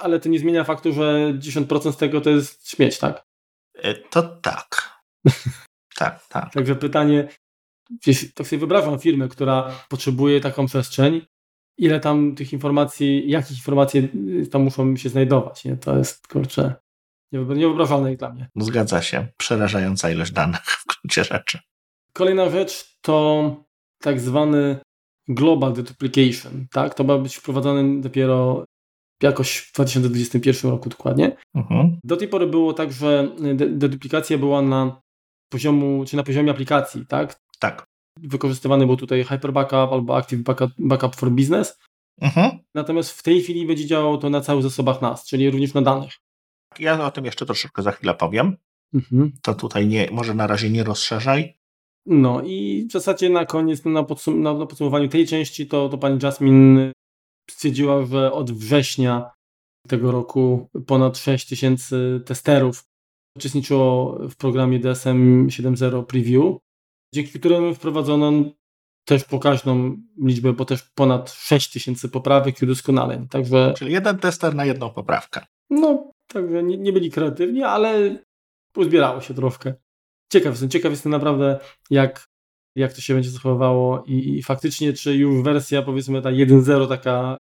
[0.02, 3.27] ale to nie zmienia faktu, że 10% z tego to jest śmieć, tak?
[3.78, 5.00] E, to tak.
[6.00, 6.54] tak, tak.
[6.54, 7.28] Także pytanie,
[8.36, 11.22] tak sobie wyobrażam firmę, która potrzebuje taką przestrzeń,
[11.78, 14.10] ile tam tych informacji, jakich informacji
[14.52, 15.78] tam muszą się znajdować, nie?
[15.78, 16.76] To jest, kurczę,
[17.32, 18.50] niewyobrażalne dla mnie.
[18.56, 19.28] No, zgadza się.
[19.38, 21.60] Przerażająca ilość danych w gruncie rzeczy.
[22.14, 23.56] Kolejna rzecz to
[24.02, 24.80] tak zwany
[25.28, 26.94] Global Deduplication, tak?
[26.94, 28.66] To ma być wprowadzone dopiero
[29.24, 31.38] jakoś w 2021 roku dokładnie.
[31.56, 32.00] Mhm.
[32.04, 35.02] Do tej pory było tak, że deduplikacja była na
[35.50, 37.40] poziomu, czy na poziomie aplikacji, tak?
[37.60, 37.86] Tak.
[38.20, 41.80] Wykorzystywany był tutaj Hyper Backup albo Active Backup, backup for Business.
[42.22, 42.60] Mhm.
[42.76, 46.14] Natomiast w tej chwili będzie działało to na całych zasobach NAS, czyli również na danych.
[46.80, 48.58] Ja o tym jeszcze troszeczkę za chwilę powiem.
[48.94, 49.32] Mhm.
[49.42, 51.58] To tutaj nie, może na razie nie rozszerzaj.
[52.06, 55.98] No i w zasadzie na koniec, na, podsum na, na podsumowaniu tej części, to, to
[55.98, 56.92] pani Jasmine
[57.52, 59.32] stwierdziła, że od września
[59.88, 62.84] tego roku ponad 6 tysięcy testerów
[63.38, 66.58] uczestniczyło w programie DSM 7.0 Preview,
[67.14, 68.32] dzięki któremu wprowadzono
[69.06, 73.28] też pokaźną liczbę, bo też ponad 6 tysięcy poprawek i udoskonaleń.
[73.28, 75.46] Także, Czyli jeden tester na jedną poprawkę.
[75.70, 78.18] No, także nie, nie byli kreatywni, ale
[78.76, 79.74] uzbierało się troszkę
[80.30, 82.28] ciekaw jestem, ciekaw jestem naprawdę, jak,
[82.78, 87.38] jak to się będzie zachowywało i, i faktycznie, czy już wersja, powiedzmy, ta 1.0 taka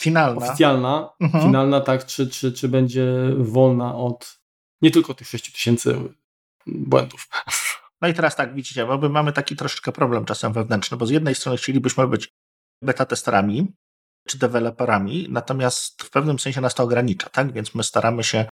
[0.00, 1.44] finalna, oficjalna, mhm.
[1.44, 3.06] finalna, tak, czy, czy, czy będzie
[3.38, 4.40] wolna od
[4.82, 5.94] nie tylko tych 6000
[6.66, 7.28] błędów.
[8.02, 11.10] No i teraz tak, widzicie, bo my mamy taki troszeczkę problem czasem wewnętrzny, bo z
[11.10, 12.28] jednej strony chcielibyśmy być
[12.82, 13.72] beta testerami
[14.28, 17.52] czy deweloperami, natomiast w pewnym sensie nas to ogranicza, tak?
[17.52, 18.44] Więc my staramy się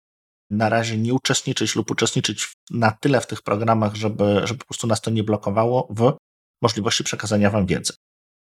[0.50, 4.86] na razie nie uczestniczyć lub uczestniczyć na tyle w tych programach, żeby, żeby po prostu
[4.86, 6.16] nas to nie blokowało w
[6.62, 7.92] możliwości przekazania Wam wiedzy.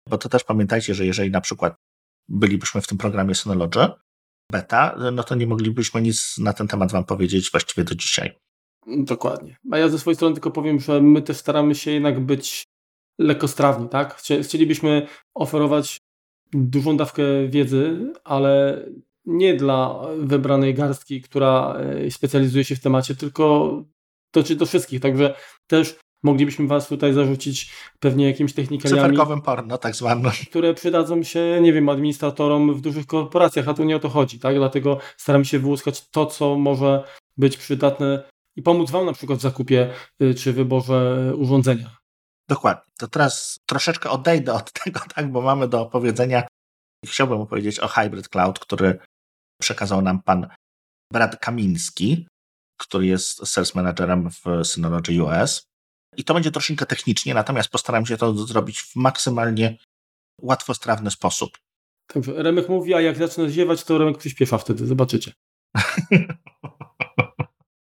[0.08, 1.74] Bo to też pamiętajcie, że jeżeli na przykład
[2.28, 3.88] bylibyśmy w tym programie Synology
[4.52, 8.38] beta, no to nie moglibyśmy nic na ten temat Wam powiedzieć właściwie do dzisiaj.
[8.86, 9.56] Dokładnie.
[9.72, 12.64] A ja ze swojej strony tylko powiem, że my też staramy się jednak być
[13.18, 14.16] lekkostrawni, tak?
[14.42, 15.98] Chcielibyśmy oferować
[16.52, 18.84] dużą dawkę wiedzy, ale
[19.26, 21.74] nie dla wybranej garstki, która
[22.06, 23.72] e, specjalizuje się w temacie, tylko
[24.35, 25.00] dotyczy do wszystkich.
[25.00, 25.35] Także
[25.66, 29.02] też moglibyśmy Was tutaj zarzucić pewnie jakimiś technikaliami.
[29.02, 30.30] Cyferkowym porno, tak zwanym.
[30.50, 34.38] Które przydadzą się, nie wiem, administratorom w dużych korporacjach, a tu nie o to chodzi,
[34.38, 34.56] tak?
[34.56, 37.04] Dlatego staram się wyłuskać to, co może
[37.37, 39.90] być przydatne i pomóc Wam na przykład w zakupie
[40.22, 41.96] y, czy wyborze urządzenia.
[42.48, 42.82] Dokładnie.
[42.98, 46.46] To teraz troszeczkę odejdę od tego, tak, bo mamy do opowiedzenia.
[47.06, 48.98] Chciałbym opowiedzieć o Hybrid Cloud, który
[49.62, 50.48] przekazał nam pan
[51.12, 52.27] Brad Kamiński,
[52.77, 55.62] który jest sales managerem w Synology US.
[56.16, 59.77] I to będzie troszeczkę technicznie, natomiast postaram się to zrobić w maksymalnie
[60.42, 61.59] łatwostrawny sposób.
[62.07, 65.33] Także Remek mówi, a jak zacznę ziewać, to Remek przyspiesza wtedy, zobaczycie.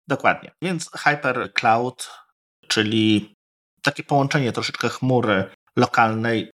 [0.07, 0.51] Dokładnie.
[0.61, 2.09] Więc Hyper Cloud,
[2.67, 3.33] czyli
[3.81, 6.51] takie połączenie troszeczkę chmury lokalnej,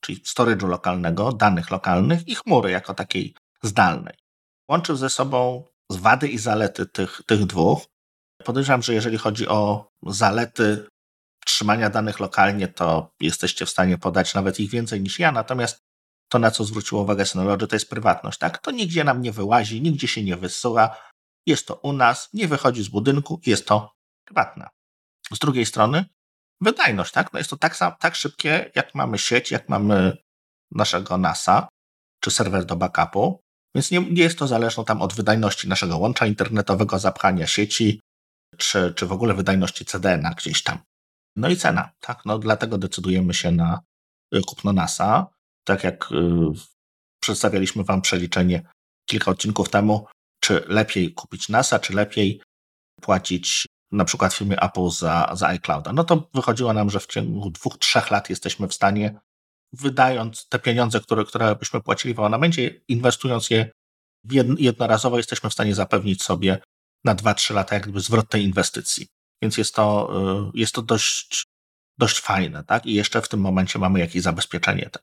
[0.00, 4.25] czyli storage'u lokalnego, danych lokalnych i chmury jako takiej zdalnej
[4.70, 7.86] łączył ze sobą wady i zalety tych, tych dwóch.
[8.44, 10.86] Podejrzewam, że jeżeli chodzi o zalety
[11.46, 15.78] trzymania danych lokalnie, to jesteście w stanie podać nawet ich więcej niż ja, natomiast
[16.28, 18.58] to, na co zwróciło uwagę Synology, to jest prywatność, tak?
[18.58, 20.96] To nigdzie nam nie wyłazi, nigdzie się nie wysyła,
[21.46, 23.92] jest to u nas, nie wychodzi z budynku, jest to
[24.24, 24.68] prywatne.
[25.32, 26.04] Z drugiej strony
[26.60, 27.32] wydajność, tak?
[27.32, 30.16] No jest to tak, tak szybkie, jak mamy sieć, jak mamy
[30.70, 31.68] naszego NASA,
[32.20, 33.40] czy serwer do backupu,
[33.76, 38.00] więc nie, nie jest to zależne tam od wydajności naszego łącza internetowego, zapchania sieci,
[38.56, 40.78] czy, czy w ogóle wydajności CDN-a gdzieś tam.
[41.36, 42.24] No i cena, tak?
[42.24, 43.80] No dlatego decydujemy się na
[44.34, 45.26] y, kupno NASA.
[45.64, 46.16] Tak jak y,
[47.20, 48.62] przedstawialiśmy Wam przeliczenie
[49.06, 50.06] kilka odcinków temu,
[50.40, 52.42] czy lepiej kupić NASA, czy lepiej
[53.00, 55.92] płacić na przykład firmie Apple za, za iClouda.
[55.92, 59.20] No to wychodziło nam, że w ciągu dwóch, trzech lat jesteśmy w stanie,
[59.72, 63.70] wydając te pieniądze, które, które byśmy płacili w abonamencie, inwestując je
[64.58, 66.58] jednorazowo, jesteśmy w stanie zapewnić sobie
[67.04, 69.06] na 2-3 lata jak gdyby zwrot tej inwestycji.
[69.42, 70.10] Więc jest to,
[70.54, 71.44] y, jest to dość,
[71.98, 72.86] dość fajne, tak?
[72.86, 74.90] I jeszcze w tym momencie mamy jakieś zabezpieczenie.
[74.90, 75.02] Tak?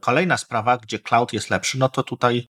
[0.00, 2.46] Kolejna sprawa, gdzie cloud jest lepszy, no to tutaj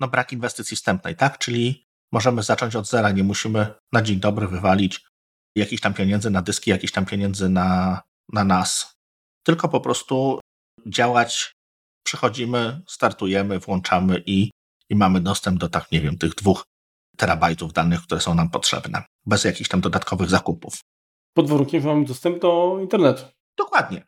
[0.00, 1.38] no brak inwestycji wstępnej, tak?
[1.38, 5.00] Czyli możemy zacząć od zera, nie musimy na dzień dobry wywalić
[5.56, 8.00] jakichś tam pieniędzy na dyski, jakichś tam pieniędzy na,
[8.32, 8.94] na nas,
[9.46, 10.40] tylko po prostu
[10.86, 11.52] działać,
[12.04, 14.50] przychodzimy, startujemy, włączamy i,
[14.90, 16.64] i mamy dostęp do tak, nie wiem, tych dwóch
[17.16, 20.80] terabajtów danych, które są nam potrzebne, bez jakichś tam dodatkowych zakupów.
[21.34, 23.22] Pod warunkiem, że mamy dostęp do internetu.
[23.56, 24.06] Dokładnie.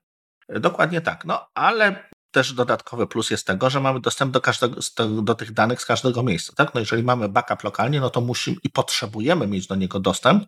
[0.49, 1.25] Dokładnie tak.
[1.25, 4.81] No ale też dodatkowy plus jest tego, że mamy dostęp do, każdego,
[5.23, 6.53] do tych danych z każdego miejsca.
[6.57, 6.75] Tak?
[6.75, 10.45] No jeżeli mamy backup lokalnie, no to musimy i potrzebujemy mieć do niego dostęp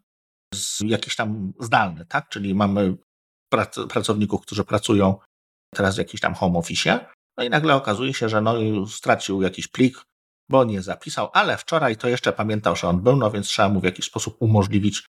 [0.55, 2.29] z jakiś tam zdalny, tak?
[2.29, 2.97] Czyli mamy
[3.53, 5.19] prac, pracowników, którzy pracują
[5.75, 7.07] teraz w jakimś tam home office,
[7.39, 8.55] no i nagle okazuje się, że no
[8.87, 10.05] stracił jakiś plik,
[10.51, 13.81] bo nie zapisał, ale wczoraj to jeszcze pamiętał, że on był, no więc trzeba mu
[13.81, 15.07] w jakiś sposób umożliwić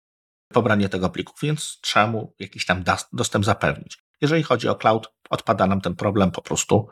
[0.53, 3.99] pobranie tego pliku, więc trzeba mu jakiś tam dostęp zapewnić.
[4.21, 6.89] Jeżeli chodzi o cloud, odpada nam ten problem, po prostu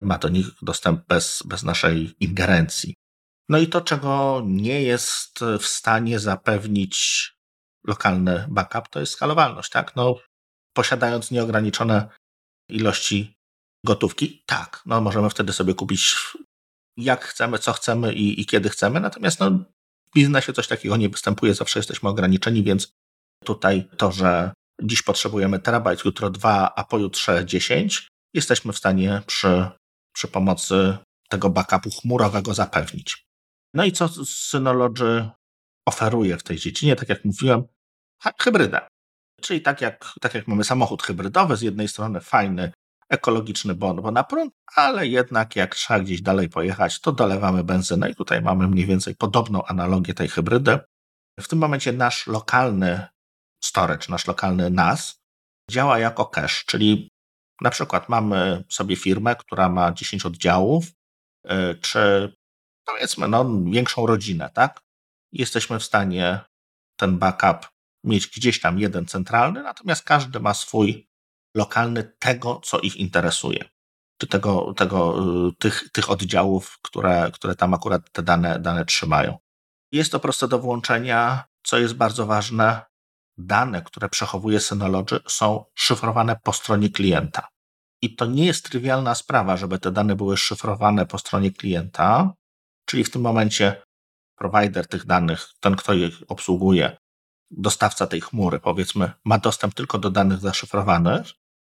[0.00, 2.94] ma do nich dostęp bez, bez naszej ingerencji.
[3.48, 7.28] No i to, czego nie jest w stanie zapewnić
[7.86, 9.96] lokalny backup, to jest skalowalność, tak?
[9.96, 10.14] No,
[10.74, 12.08] posiadając nieograniczone
[12.72, 13.34] ilości
[13.86, 16.16] gotówki, tak, no możemy wtedy sobie kupić
[16.96, 21.08] jak chcemy, co chcemy i, i kiedy chcemy, natomiast no, w biznesie coś takiego nie
[21.08, 22.92] występuje, zawsze jesteśmy ograniczeni, więc
[23.44, 29.70] tutaj to, że dziś potrzebujemy terabajt, jutro dwa, a pojutrze dziesięć, jesteśmy w stanie przy,
[30.14, 33.24] przy pomocy tego backupu chmurowego zapewnić.
[33.74, 35.30] No i co Synology
[35.88, 36.96] oferuje w tej dziedzinie?
[36.96, 37.64] Tak jak mówiłem,
[38.38, 38.86] hybrydę.
[39.42, 42.72] Czyli tak jak, tak jak mamy samochód hybrydowy, z jednej strony fajny,
[43.08, 48.10] ekologiczny bon, bo na prąd, ale jednak jak trzeba gdzieś dalej pojechać, to dolewamy benzynę
[48.10, 50.78] i tutaj mamy mniej więcej podobną analogię tej hybrydy.
[51.40, 53.06] W tym momencie nasz lokalny
[53.64, 55.20] storage, nasz lokalny NAS
[55.70, 57.08] działa jako cache, czyli
[57.60, 62.32] na przykład mamy sobie firmę, która ma 10 oddziałów, y, czy
[62.86, 64.80] powiedzmy no, większą rodzinę, tak?
[65.32, 66.40] Jesteśmy w stanie
[66.96, 67.71] ten backup
[68.04, 71.08] mieć gdzieś tam jeden centralny, natomiast każdy ma swój
[71.54, 73.64] lokalny tego, co ich interesuje.
[74.18, 79.38] Czy tego, tego, y, tych, tych oddziałów, które, które tam akurat te dane, dane trzymają.
[79.92, 82.82] Jest to proste do włączenia, co jest bardzo ważne.
[83.38, 87.48] Dane, które przechowuje Synology, są szyfrowane po stronie klienta.
[88.02, 92.32] I to nie jest trywialna sprawa, żeby te dane były szyfrowane po stronie klienta,
[92.86, 93.82] czyli w tym momencie
[94.36, 96.96] provider tych danych, ten, kto je obsługuje,
[97.52, 101.26] dostawca tej chmury, powiedzmy, ma dostęp tylko do danych zaszyfrowanych,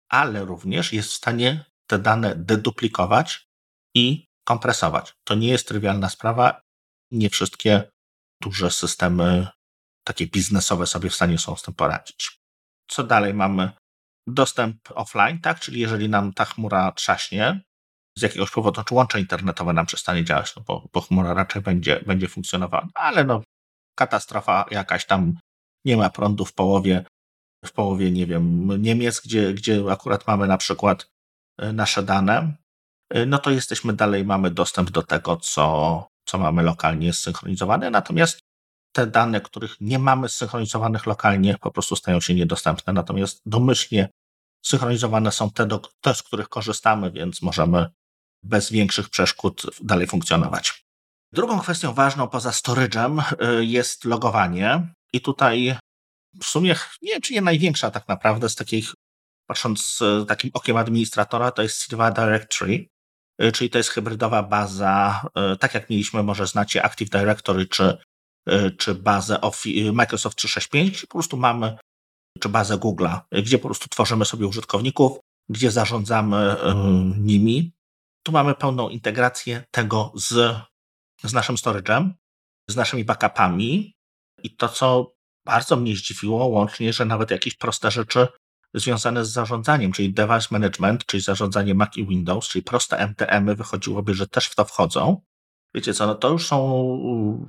[0.10, 3.48] ale również jest w stanie te dane deduplikować
[3.96, 5.14] i kompresować.
[5.24, 6.62] To nie jest trywialna sprawa.
[7.12, 7.90] Nie wszystkie
[8.42, 9.48] duże systemy,
[10.04, 12.40] takie biznesowe, sobie w stanie są z tym poradzić.
[12.88, 13.72] Co dalej mamy?
[14.28, 15.60] Dostęp offline, tak?
[15.60, 17.62] Czyli jeżeli nam ta chmura trzaśnie,
[18.18, 22.04] z jakiegoś powodu, czy łącze internetowe nam przestanie działać, no bo, bo chmura raczej będzie,
[22.08, 22.88] będzie funkcjonowała.
[22.94, 23.42] Ale no,
[23.96, 25.38] katastrofa jakaś tam
[25.86, 27.06] nie ma prądu w połowie,
[27.66, 31.08] w połowie, nie wiem, Niemiec, gdzie, gdzie akurat mamy na przykład
[31.58, 32.56] e, nasze dane,
[33.10, 38.40] e, no to jesteśmy dalej, mamy dostęp do tego, co, co mamy lokalnie zsynchronizowane, natomiast
[38.96, 44.10] te dane, których nie mamy zsynchronizowanych lokalnie, po prostu stają się niedostępne, natomiast domyślnie
[44.66, 47.90] synchronizowane są te, do, te z których korzystamy, więc możemy
[48.44, 50.86] bez większych przeszkód dalej funkcjonować.
[51.32, 54.94] Drugą kwestią ważną poza storage'em e, jest logowanie.
[55.16, 55.78] I tutaj
[56.42, 58.94] w sumie nie czy nie największa tak naprawdę z takich,
[59.50, 62.90] patrząc takim okiem administratora, to jest Silva Directory,
[63.44, 67.98] y, czyli to jest hybrydowa baza, y, tak jak mieliśmy, może znacie Active Directory czy,
[68.50, 69.40] y, czy bazę
[69.94, 71.78] Microsoft 365, gdzie po prostu mamy,
[72.40, 76.56] czy bazę Google'a, gdzie po prostu tworzymy sobie użytkowników, gdzie zarządzamy
[77.18, 77.72] nimi.
[78.24, 80.56] Tu mamy pełną integrację tego z,
[81.24, 82.10] z naszym storage'em,
[82.70, 83.95] z naszymi backupami,
[84.46, 88.28] i to, co bardzo mnie zdziwiło, łącznie, że nawet jakieś proste rzeczy
[88.74, 94.14] związane z zarządzaniem, czyli device management, czyli zarządzanie Mac i Windows, czyli proste MTM-y wychodziłoby,
[94.14, 95.22] że też w to wchodzą.
[95.76, 97.48] Wiecie co, no to już są,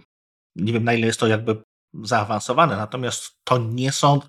[0.57, 1.63] nie wiem na ile jest to jakby
[2.03, 4.21] zaawansowane, natomiast to nie są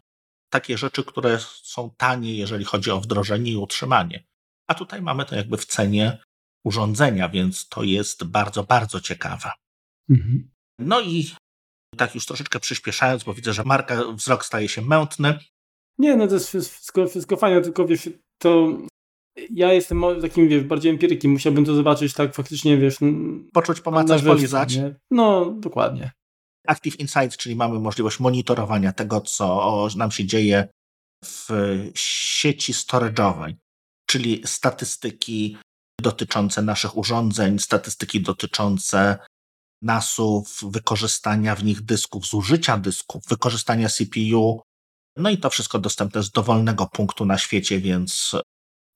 [0.49, 4.23] takie rzeczy, które są tanie, jeżeli chodzi o wdrożenie i utrzymanie.
[4.67, 6.17] A tutaj mamy to jakby w cenie
[6.65, 9.51] urządzenia, więc to jest bardzo, bardzo ciekawe.
[10.09, 10.51] Mhm.
[10.79, 11.31] No i
[11.97, 15.39] tak już troszeczkę przyspieszając, bo widzę, że marka wzrok staje się mętny.
[15.97, 18.77] Nie, no to jest wszystko, wszystko fajne, tylko wiesz, to
[19.51, 22.97] ja jestem takim, wiesz, bardziej empirykiem, musiałbym to zobaczyć tak faktycznie, wiesz...
[23.53, 24.75] Poczuć, pomacać, polizać.
[24.75, 24.95] Nie?
[25.11, 26.11] No, dokładnie.
[26.67, 30.67] Active Insights, czyli mamy możliwość monitorowania tego, co nam się dzieje
[31.25, 31.49] w
[31.95, 33.53] sieci storage'owej,
[34.09, 35.57] czyli statystyki
[36.01, 39.17] dotyczące naszych urządzeń, statystyki dotyczące
[39.81, 44.61] NASów, wykorzystania w nich dysków, zużycia dysków, wykorzystania CPU.
[45.17, 48.31] No i to wszystko dostępne z dowolnego punktu na świecie, więc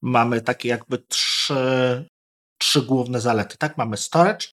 [0.02, 2.04] mamy takie jakby trzy,
[2.60, 3.56] trzy główne zalety.
[3.58, 4.46] Tak, mamy storage,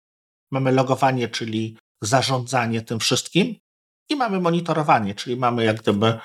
[0.52, 3.56] mamy logowanie, czyli zarządzanie tym wszystkim
[4.10, 6.20] i mamy monitorowanie, czyli mamy jak gdyby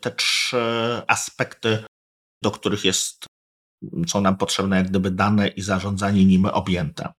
[0.00, 0.62] te trzy
[1.06, 1.84] aspekty,
[2.42, 3.26] do których jest,
[4.06, 7.12] są nam potrzebne jak gdyby dane i zarządzanie nimi objęte.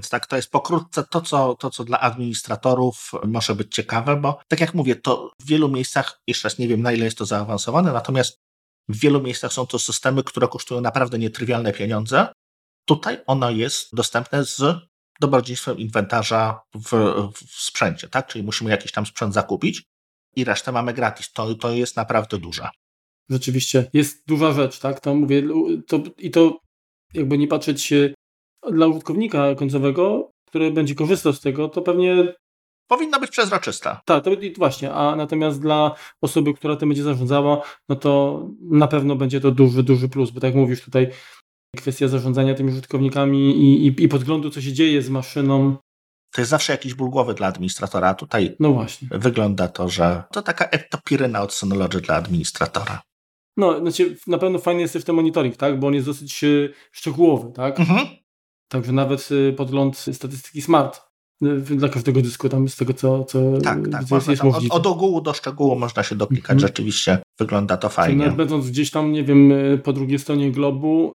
[0.00, 4.40] Więc tak, to jest pokrótce to co, to, co dla administratorów może być ciekawe, bo
[4.48, 7.26] tak jak mówię, to w wielu miejscach, jeszcze raz nie wiem na ile jest to
[7.26, 8.38] zaawansowane, natomiast
[8.88, 12.32] w wielu miejscach są to systemy, które kosztują naprawdę nietrywialne pieniądze.
[12.88, 14.62] Tutaj ono jest dostępne z
[15.20, 16.90] dobrodziejstwem inwentarza w,
[17.34, 18.26] w sprzęcie, tak?
[18.26, 19.82] Czyli musimy jakiś tam sprzęt zakupić
[20.36, 21.32] i resztę mamy gratis.
[21.32, 22.70] To, to jest naprawdę duża.
[23.30, 25.00] Rzeczywiście, jest duża rzecz, tak?
[25.00, 25.42] To mówię,
[25.86, 26.58] to, i to
[27.14, 27.92] jakby nie patrzeć
[28.72, 32.34] dla użytkownika końcowego, który będzie korzystał z tego, to pewnie
[32.88, 34.00] powinna być przezroczysta.
[34.04, 39.16] Tak, to właśnie, a natomiast dla osoby, która tym będzie zarządzała, no to na pewno
[39.16, 41.10] będzie to duży, duży plus, bo tak jak mówisz tutaj,
[41.76, 45.76] kwestia zarządzania tymi użytkownikami i, i, i podglądu, co się dzieje z maszyną.
[46.32, 48.14] To jest zawsze jakiś ból głowy dla administratora.
[48.14, 49.08] Tutaj no właśnie.
[49.10, 53.02] wygląda to, że to taka etopiryna od Synology dla administratora.
[53.56, 55.80] No, znaczy na pewno fajny jest też ten monitoring, tak?
[55.80, 56.48] Bo on jest dosyć e,
[56.92, 57.80] szczegółowy, tak?
[57.80, 58.06] Mhm.
[58.68, 61.02] Także nawet e, podgląd statystyki smart
[61.42, 64.10] e, dla każdego dysku tam z tego, co, co tak, tak.
[64.10, 66.54] Jest, jest od, od, ogółu do szczegółu można się doplikać.
[66.54, 66.68] Mhm.
[66.68, 68.18] Rzeczywiście wygląda to fajnie.
[68.18, 69.52] Nawet będąc gdzieś tam, nie wiem,
[69.84, 71.12] po drugiej stronie globu,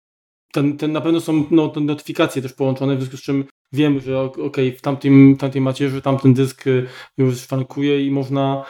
[0.53, 3.99] ten, ten na pewno są no, te notyfikacje też połączone, w związku z czym wiemy,
[3.99, 8.65] że ok, w tamtym, tamtej macierzy tamten dysk y, już szwankuje i można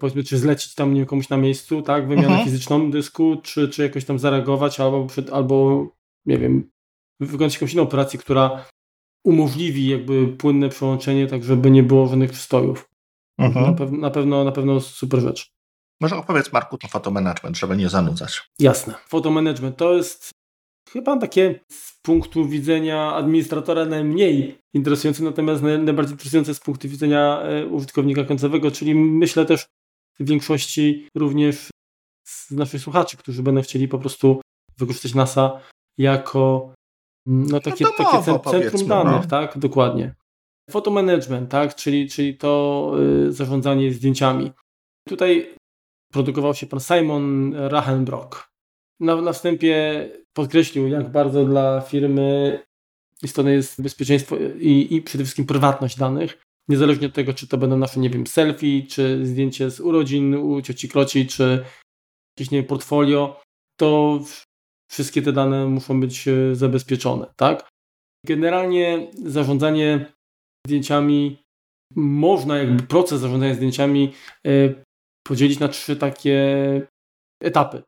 [0.00, 2.44] powiedzmy, czy zlecić tam nie, komuś na miejscu, tak, wymianę mhm.
[2.44, 5.86] fizyczną dysku, czy, czy jakoś tam zareagować, albo, albo
[6.26, 6.70] nie wiem,
[7.20, 8.64] wykonać jakąś inną operację, która
[9.24, 12.88] umożliwi jakby płynne przełączenie, tak żeby nie było żadnych przystojów.
[13.38, 13.66] Mhm.
[13.66, 15.50] Na, pew na, pewno, na pewno super rzecz.
[16.00, 18.50] Może opowiedz Marku o fotomanagement, żeby nie zanudzać.
[18.58, 18.94] Jasne.
[19.08, 20.30] Fotomanagement to jest
[20.92, 27.66] chyba takie z punktu widzenia administratora najmniej interesujące, natomiast najbardziej interesujące z punktu widzenia e,
[27.66, 29.66] użytkownika końcowego, czyli myślę też
[30.20, 31.68] w większości również
[32.24, 34.40] z naszych słuchaczy, którzy będą chcieli po prostu
[34.78, 35.60] wykorzystać NASA
[35.98, 36.74] jako
[37.26, 39.28] no, takie, no takie centrum danych, no.
[39.28, 39.58] tak?
[39.58, 40.14] Dokładnie.
[40.70, 41.74] Fotomanagement, tak?
[41.74, 42.92] Czyli, czyli to
[43.28, 44.52] y, zarządzanie zdjęciami.
[45.08, 45.54] Tutaj
[46.12, 48.50] produkował się pan Simon Rachenbrock
[49.00, 52.58] na, na wstępie podkreślił, jak bardzo dla firmy
[53.22, 56.38] istotne jest bezpieczeństwo i, i przede wszystkim prywatność danych.
[56.68, 60.62] Niezależnie od tego, czy to będą nasze, nie wiem, selfie, czy zdjęcie z urodzin u
[60.62, 61.64] cioci Kloci, czy
[62.36, 63.40] jakieś, nie wiem, portfolio,
[63.76, 64.20] to
[64.90, 67.68] wszystkie te dane muszą być e, zabezpieczone, tak?
[68.26, 70.12] Generalnie zarządzanie
[70.66, 71.42] zdjęciami,
[71.96, 74.12] można jakby proces zarządzania zdjęciami
[74.46, 74.50] e,
[75.26, 76.36] podzielić na trzy takie
[77.42, 77.82] etapy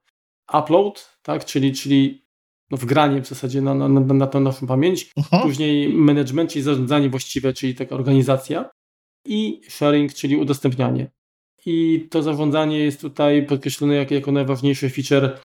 [0.58, 2.22] upload, tak, czyli, czyli
[2.70, 5.42] no wgranie w zasadzie na, na, na tą naszą pamięć, uh-huh.
[5.42, 8.70] później management, czyli zarządzanie właściwe, czyli taka organizacja
[9.26, 11.10] i sharing, czyli udostępnianie.
[11.66, 15.40] I to zarządzanie jest tutaj podkreślone jako, jako najważniejszy feature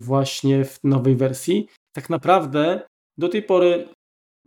[0.00, 1.68] właśnie w nowej wersji.
[1.92, 2.80] Tak naprawdę
[3.18, 3.88] do tej pory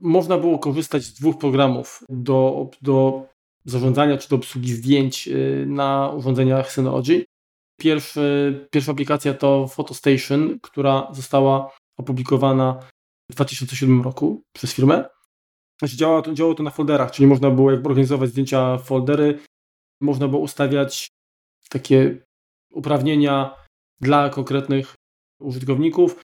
[0.02, 3.26] można było korzystać z dwóch programów do, do
[3.66, 7.26] zarządzania czy do obsługi zdjęć y, na urządzeniach Synology.
[7.80, 12.80] Pierwszy, pierwsza aplikacja to PhotoStation, która została opublikowana
[13.32, 15.06] w 2007 roku przez firmę.
[15.80, 19.40] Znaczy działało, to, działało to na folderach, czyli można było organizować zdjęcia foldery,
[20.02, 21.08] można było ustawiać
[21.70, 22.18] takie
[22.72, 23.56] uprawnienia
[24.02, 24.96] dla konkretnych
[25.40, 26.22] użytkowników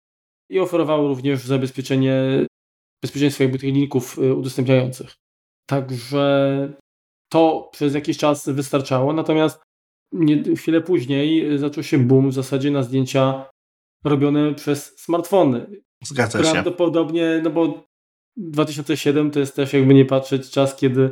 [0.50, 2.46] i oferowało również zabezpieczenie
[3.04, 5.16] bezpieczeństwa jakby tych linków y, udostępniających.
[5.70, 6.74] Także
[7.32, 9.62] to przez jakiś czas wystarczało, natomiast
[10.12, 13.50] nie, chwilę później zaczął się boom w zasadzie na zdjęcia
[14.04, 15.82] robione przez smartfony.
[16.04, 16.52] Zgadza się.
[16.52, 17.84] Prawdopodobnie, no bo
[18.38, 21.12] 2007 to jest też jakby nie patrzeć czas, kiedy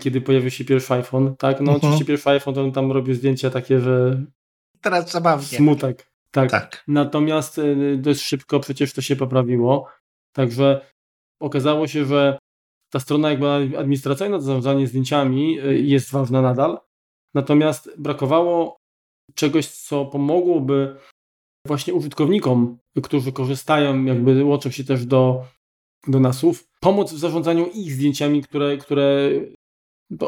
[0.00, 1.60] kiedy pojawił się pierwszy iPhone, tak?
[1.60, 1.76] No mhm.
[1.76, 4.24] oczywiście pierwszy iPhone to on tam robił zdjęcia takie, że...
[4.80, 5.46] Teraz zabawnie.
[5.46, 6.10] Smutek.
[6.36, 6.50] Tak.
[6.50, 6.84] tak.
[6.88, 9.88] Natomiast y, dość szybko przecież to się poprawiło.
[10.32, 10.86] Także
[11.40, 12.38] okazało się, że
[12.92, 16.78] ta strona jakby administracyjna, to zarządzanie zdjęciami y, jest ważna nadal.
[17.34, 18.76] Natomiast brakowało
[19.34, 20.96] czegoś, co pomogłoby
[21.66, 25.44] właśnie użytkownikom, którzy korzystają, jakby łączą się też do,
[26.06, 29.30] do nasów, pomóc w zarządzaniu ich zdjęciami, które, które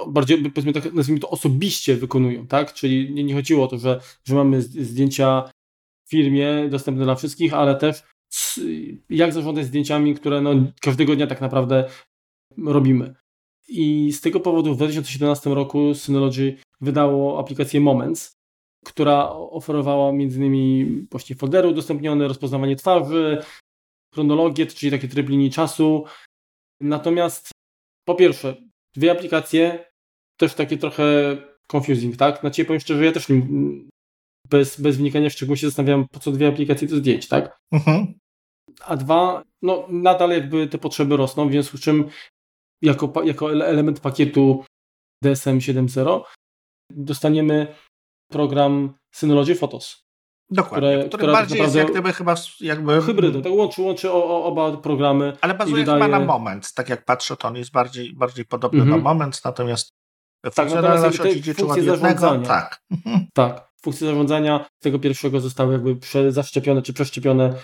[0.06, 2.72] bardziej, powiedzmy tak, nazwijmy to osobiście wykonują, tak?
[2.72, 5.50] Czyli nie, nie chodziło o to, że, że mamy zdjęcia
[6.10, 8.02] firmie dostępne dla wszystkich, ale też
[9.10, 11.88] jak zarządzać zdjęciami, które no, każdego dnia tak naprawdę
[12.58, 13.14] robimy.
[13.68, 18.32] I z tego powodu w 2017 roku Synology wydało aplikację Moments,
[18.84, 21.06] która oferowała m.in.
[21.10, 23.42] właśnie foldery udostępnione, rozpoznawanie twarzy,
[24.14, 26.04] chronologię, czyli takie tryb linii czasu.
[26.80, 27.50] Natomiast
[28.04, 28.56] po pierwsze,
[28.96, 29.84] dwie aplikacje
[30.36, 31.36] też takie trochę
[31.72, 32.42] confusing, tak?
[32.42, 33.26] Na ciebie powiem szczerze, ja też
[34.50, 37.58] bez, bez wnikania w szczegóły się zastanawiam, po co dwie aplikacje do zdjęć, tak?
[37.72, 38.14] Mhm.
[38.86, 42.08] A dwa, no nadal jakby te potrzeby rosną, w związku z czym
[42.82, 44.64] jako, jako element pakietu
[45.24, 46.22] DSM 7.0
[46.90, 47.74] dostaniemy
[48.30, 50.08] program Synology Photos.
[50.50, 53.02] Dokładnie, które, który bardziej jest jak gdyby chyba jakby...
[53.02, 55.36] Hybrydą, tak łączy, łączy o, o, oba programy.
[55.40, 56.02] Ale bazuje wydaje...
[56.02, 58.96] chyba na moment, tak jak patrzę, to on jest bardziej, bardziej podobny mm -hmm.
[58.96, 59.92] do moment, natomiast
[60.54, 62.46] tak, natomiast te funkcje zarządzania.
[62.46, 62.82] Tak.
[62.90, 63.26] Mhm.
[63.34, 65.96] tak, funkcje zarządzania tego pierwszego zostały jakby
[66.32, 67.54] zaszczepione czy przeszczepione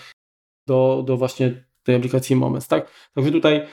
[0.67, 2.91] do, do właśnie tej aplikacji Moments, tak?
[3.13, 3.67] Także tutaj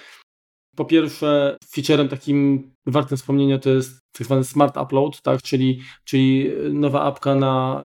[0.77, 6.51] po pierwsze, featurem takim wartym wspomnienia to jest tak zwany smart upload, tak, czyli, czyli
[6.73, 7.83] nowa apka na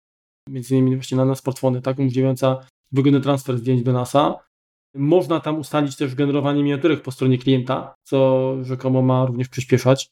[0.49, 4.35] między innymi właśnie na, na smartfony, tak, umożliwiająca wygodny transfer zdjęć do NASA.
[4.95, 10.09] Można tam ustalić też generowanie miniaturek po stronie klienta, co rzekomo ma również przyspieszać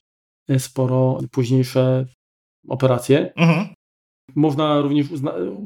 [0.58, 2.06] sporo późniejsze
[2.68, 3.34] operacje.
[3.36, 3.74] Mhm.
[4.36, 5.08] Można również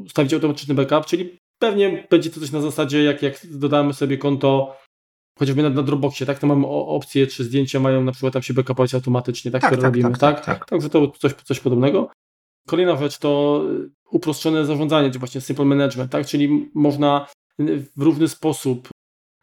[0.06, 4.78] ustawić automatyczny backup, czyli pewnie będzie to coś na zasadzie, jak, jak dodamy sobie konto
[5.40, 8.54] chociażby na, na Dropboxie, tak, to mamy opcję, czy zdjęcia mają na przykład tam się
[8.54, 10.70] backupować automatycznie, tak, tak które tak, robimy, tak, tak, tak, tak.
[10.70, 12.12] Także to coś, coś podobnego.
[12.68, 13.64] Kolejna rzecz to
[14.12, 17.28] uproszczone zarządzanie, czy właśnie simple management, tak, czyli można
[17.98, 18.90] w różny sposób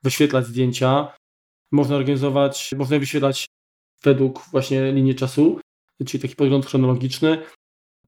[0.03, 1.15] wyświetlać zdjęcia,
[1.73, 3.47] można organizować, można je wyświetlać
[4.03, 5.61] według właśnie linii czasu,
[6.07, 7.43] czyli taki podgląd chronologiczny,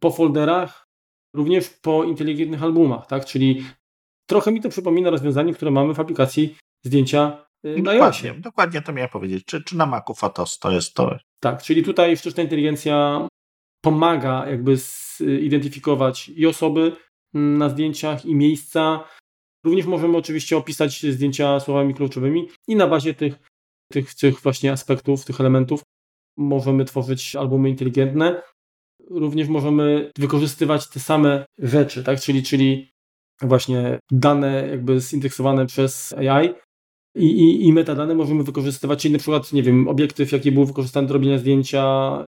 [0.01, 0.84] po folderach,
[1.35, 3.65] również po inteligentnych albumach, tak, czyli
[4.27, 8.93] trochę mi to przypomina rozwiązanie, które mamy w aplikacji zdjęcia Y, na dokładnie, dokładnie to
[8.93, 9.45] miałem powiedzieć.
[9.45, 11.17] Czy, czy na Macu Photos to jest to?
[11.41, 13.29] Tak, czyli tutaj sztuczna inteligencja
[13.85, 16.97] pomaga jakby zidentyfikować i osoby
[17.35, 19.05] na zdjęciach, i miejsca.
[19.65, 23.35] Również możemy oczywiście opisać zdjęcia słowami kluczowymi i na bazie tych,
[23.93, 25.83] tych, tych właśnie aspektów, tych elementów
[26.37, 28.43] możemy tworzyć albumy inteligentne.
[29.11, 32.21] Również możemy wykorzystywać te same rzeczy, tak?
[32.21, 32.91] czyli, czyli
[33.43, 36.55] właśnie dane jakby zindeksowane przez AI
[37.17, 41.09] i, i, i metadane możemy wykorzystywać, czyli na przykład, nie wiem, obiektyw, jaki był wykorzystany
[41.09, 42.25] do robienia zdjęcia,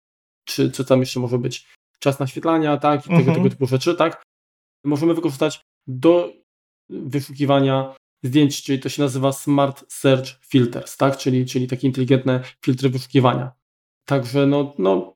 [0.45, 1.67] czy co tam jeszcze może być,
[1.99, 3.25] czas naświetlania, tak, i mhm.
[3.25, 4.23] tego, tego typu rzeczy, tak,
[4.85, 6.33] możemy wykorzystać do
[6.91, 12.91] wyszukiwania zdjęć, czyli to się nazywa Smart Search Filters, tak, czyli, czyli takie inteligentne filtry
[12.91, 13.53] wyszukiwania.
[14.05, 15.15] Także no, no.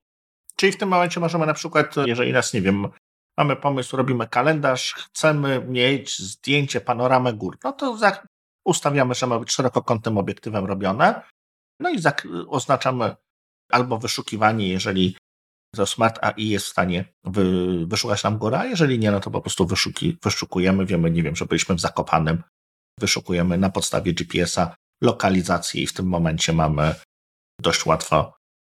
[0.56, 2.88] Czyli w tym momencie możemy na przykład, jeżeli nas, nie wiem,
[3.38, 7.98] mamy pomysł, robimy kalendarz, chcemy mieć zdjęcie, panoramę gór, no to
[8.64, 11.22] Ustawiamy, że ma być szerokokątnym obiektywem robione.
[11.80, 11.98] No i
[12.48, 13.16] oznaczamy
[13.72, 15.16] albo wyszukiwanie, jeżeli
[15.74, 19.30] to Smart AI jest w stanie wy, wyszukać nam górę, a jeżeli nie, no to
[19.30, 22.42] po prostu wyszuki, wyszukujemy, wiemy, nie wiem, że byliśmy w Zakopanem,
[23.00, 26.94] wyszukujemy na podstawie GPS-a lokalizację i w tym momencie mamy
[27.60, 28.32] dość łatwo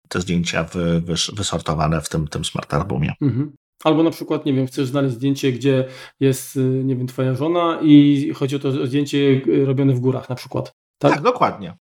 [0.10, 1.02] te zdjęcia wy,
[1.34, 3.14] wysortowane w tym, tym Smart Albumie.
[3.22, 3.52] Mhm.
[3.84, 5.86] Albo na przykład, nie wiem, chcesz znaleźć zdjęcie, gdzie
[6.20, 10.30] jest, y, nie wiem, twoja żona i chodzi o to zdjęcie y, robione w górach
[10.30, 10.72] na przykład.
[10.98, 11.78] Tak, tak dokładnie.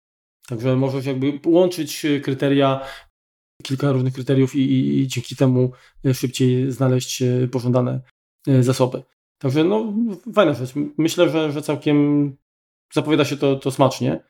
[0.48, 2.80] Także możesz jakby łączyć y, kryteria,
[3.62, 5.72] kilka różnych kryteriów i, i, i dzięki temu
[6.12, 8.00] szybciej znaleźć pożądane
[8.60, 9.02] zasoby.
[9.38, 9.92] Także no,
[10.34, 10.72] fajna rzecz.
[10.98, 12.36] Myślę, że, że całkiem
[12.92, 14.24] zapowiada się to, to smacznie.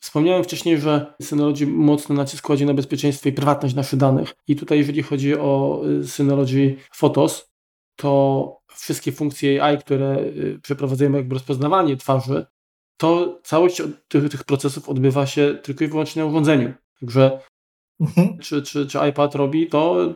[0.00, 4.34] Wspomniałem wcześniej, że Synology mocno nacisk kładzie na bezpieczeństwo i prywatność naszych danych.
[4.48, 7.50] I tutaj, jeżeli chodzi o y, Synology Photos,
[7.96, 12.46] to wszystkie funkcje AI, które y, przeprowadzamy, jakby rozpoznawanie twarzy,
[12.96, 16.72] to całość tych, tych procesów odbywa się tylko i wyłącznie na urządzeniu.
[17.00, 17.40] Także
[18.00, 18.38] mhm.
[18.38, 20.14] czy, czy, czy iPad robi to,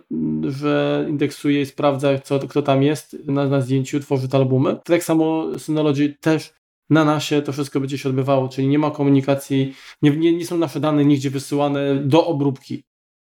[0.49, 4.77] że indeksuje i sprawdza, co, kto tam jest na, na zdjęciu, tworzy te albumy.
[4.85, 6.55] Tak samo Synology też
[6.93, 10.59] na nasie to wszystko będzie się odbywało, czyli nie ma komunikacji, nie, nie, nie są
[10.59, 12.85] nasze dane nigdzie wysyłane do obróbki.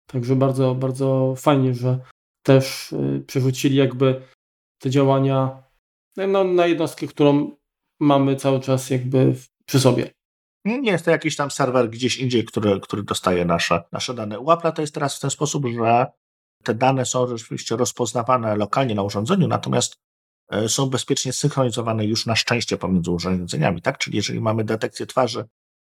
[0.07, 1.99] Także bardzo, bardzo fajnie, że
[2.43, 4.22] też y, przerzucili jakby
[4.80, 5.63] te działania
[6.18, 7.51] no, na jednostkę, którą
[7.99, 9.36] mamy cały czas jakby
[9.66, 10.09] przy sobie.
[10.66, 14.39] Nie jest to jakiś tam serwer gdzieś indziej, który, który dostaje nasze, nasze dane.
[14.39, 16.05] U to jest teraz w ten sposób, że
[16.63, 19.95] te dane są rzeczywiście rozpoznawane lokalnie na urządzeniu, natomiast
[20.67, 23.97] są bezpiecznie synchronizowane już na szczęście pomiędzy urządzeniami, tak?
[23.97, 25.45] Czyli jeżeli mamy detekcję twarzy,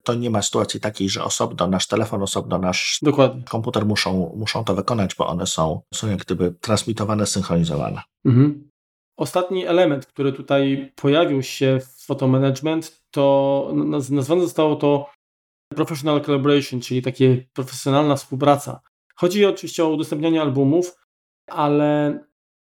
[0.04, 3.42] to nie ma sytuacji takiej, że osobno nasz telefon, osobno nasz Dokładnie.
[3.42, 8.02] komputer muszą, muszą to wykonać, bo one są, są jak gdyby transmitowane, synchronizowane.
[8.24, 8.70] Mhm.
[9.16, 13.70] Ostatni element, który tutaj pojawił się w Photo Management, to
[14.10, 15.10] nazwane zostało to
[15.74, 18.80] Professional Collaboration, czyli takie profesjonalna współpraca.
[19.14, 20.96] Chodzi oczywiście o udostępnianie albumów,
[21.46, 22.18] ale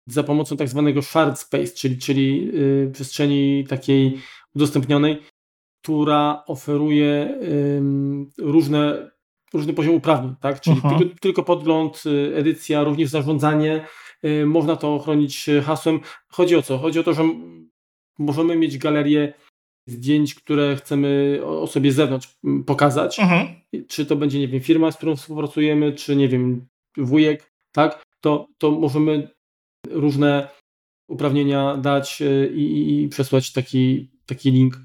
[0.09, 4.17] za pomocą tak zwanego shared space, czyli, czyli yy, przestrzeni takiej
[4.55, 5.21] udostępnionej,
[5.81, 7.39] która oferuje
[8.37, 9.11] różne,
[9.53, 10.61] różny poziom uprawnień, tak?
[10.61, 10.99] czyli mhm.
[10.99, 13.85] tylko, tylko, podgląd, y, edycja, również zarządzanie,
[14.23, 15.99] yy, można to chronić hasłem.
[16.31, 16.77] Chodzi o co?
[16.77, 17.23] Chodzi o to, że
[18.19, 19.33] możemy mieć galerię
[19.87, 23.19] zdjęć, które chcemy o sobie z zewnątrz pokazać.
[23.19, 23.47] Mhm.
[23.87, 28.03] Czy to będzie, nie wiem, firma, z którą współpracujemy, czy nie wiem, wujek, tak?
[28.21, 29.29] To, to możemy
[29.87, 30.49] różne
[31.09, 34.79] uprawnienia dać y, i, i przesłać taki, taki link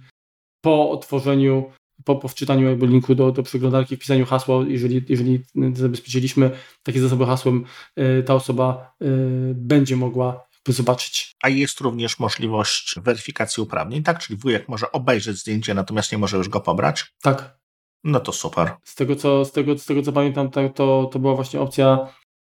[0.61, 1.73] po otworzeniu,
[2.05, 5.43] po, po wczytaniu jakby linku do, do przeglądarki, wpisaniu hasła, jeżeli, jeżeli
[5.73, 6.51] zabezpieczyliśmy
[6.83, 7.65] takie zasoby hasłem,
[7.99, 9.07] y, ta osoba y,
[9.55, 11.33] będzie mogła zobaczyć.
[11.43, 14.19] A jest również możliwość weryfikacji uprawnień, tak?
[14.19, 17.15] Czyli wujek może obejrzeć zdjęcie, natomiast nie może już go pobrać?
[17.23, 17.59] Tak.
[18.05, 18.77] No to super.
[18.85, 22.09] Z tego co, z tego, z tego, co pamiętam, to, to była właśnie opcja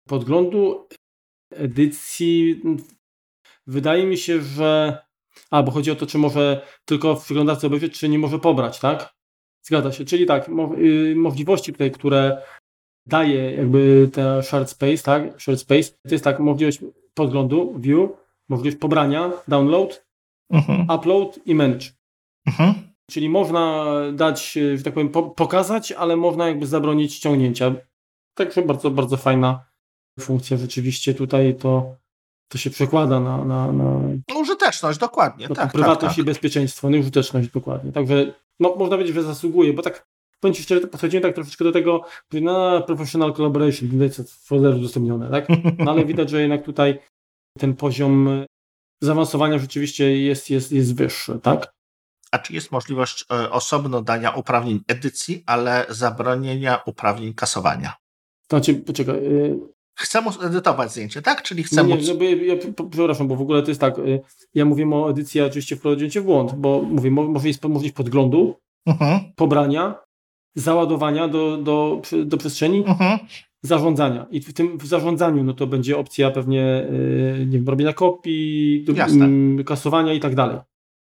[0.08, 0.88] podglądu
[1.56, 2.62] edycji.
[3.68, 4.98] Wydaje mi się, że.
[5.52, 8.80] A, bo chodzi o to, czy może tylko w przeglądarce obejrzeć, czy nie może pobrać,
[8.80, 9.14] tak?
[9.66, 10.06] Zgadza się.
[10.06, 12.42] Czyli tak, y, możliwości tutaj, które
[13.06, 15.42] daje jakby ten shared space, tak?
[15.42, 16.80] Shared space, to jest tak, możliwość
[17.14, 18.10] podglądu, view,
[18.50, 20.06] możliwość pobrania, download,
[20.50, 20.88] mhm.
[21.00, 21.86] upload i manage.
[22.48, 22.74] Mhm.
[23.12, 27.76] Czyli można dać, że tak powiem, po pokazać, ale można jakby zabronić ściągnięcia.
[28.34, 29.66] Także bardzo, bardzo fajna
[30.20, 31.96] funkcja rzeczywiście tutaj to,
[32.48, 34.00] to się przekłada na, na, na
[34.30, 35.48] no, użyteczność, dokładnie.
[35.50, 36.18] Na tak, prywatność tak, tak.
[36.18, 37.92] i bezpieczeństwo, no użyteczność dokładnie.
[37.92, 40.08] Także no, można powiedzieć, że zasługuje, bo tak
[40.40, 42.02] powiem Ci szczerze, podchodziłem tak troszeczkę do tego,
[42.32, 45.48] na professional collaboration, widać w folderu udostępnione, tak?
[45.78, 47.00] No ale widać, że jednak tutaj
[47.58, 48.46] ten poziom
[49.04, 51.74] zaawansowania rzeczywiście jest, jest, jest wyższy, tak?
[52.32, 57.94] A czy jest możliwość e, osobno dania uprawnień edycji, ale zabronienia uprawnień kasowania?
[58.50, 59.16] Znaczy, poczekaj.
[60.02, 61.44] Y, chcę edytować zdjęcie, tak?
[61.44, 62.20] Czyli chcę nie, móc...
[62.20, 62.56] Nie, ja,
[62.92, 64.22] przepraszam, bo w ogóle to jest tak, y,
[64.54, 67.96] ja mówię o edycji, a oczywiście wprowadziłem cię w błąd, bo mówię, może jest możliwość
[67.96, 69.20] podglądu, mhm.
[69.36, 69.96] pobrania,
[70.56, 73.20] załadowania do, do, do przestrzeni, mhm.
[73.62, 74.26] zarządzania.
[74.32, 76.88] I w tym w zarządzaniu no to będzie opcja pewnie
[77.38, 78.86] yy, nie wiem, robienia kopii,
[79.58, 80.60] yy, kasowania i tak dalej.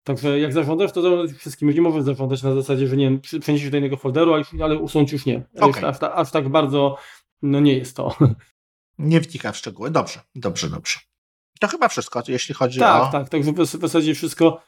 [0.05, 1.71] Także jak zarządzasz, to wszystkim.
[1.71, 5.27] Nie możesz zarządzać na zasadzie, że nie wiem, przeniesiesz do innego folderu, ale usunąć już
[5.27, 5.43] nie.
[5.61, 5.89] Okay.
[5.89, 6.97] Aż, aż, aż, tak bardzo
[7.43, 8.17] no nie jest to.
[8.99, 9.91] Nie wnika w szczegóły.
[9.91, 10.99] Dobrze, dobrze, dobrze.
[11.61, 13.05] To chyba wszystko, jeśli chodzi tak, o...
[13.05, 13.29] Tak, tak.
[13.29, 14.61] Także w zasadzie wszystko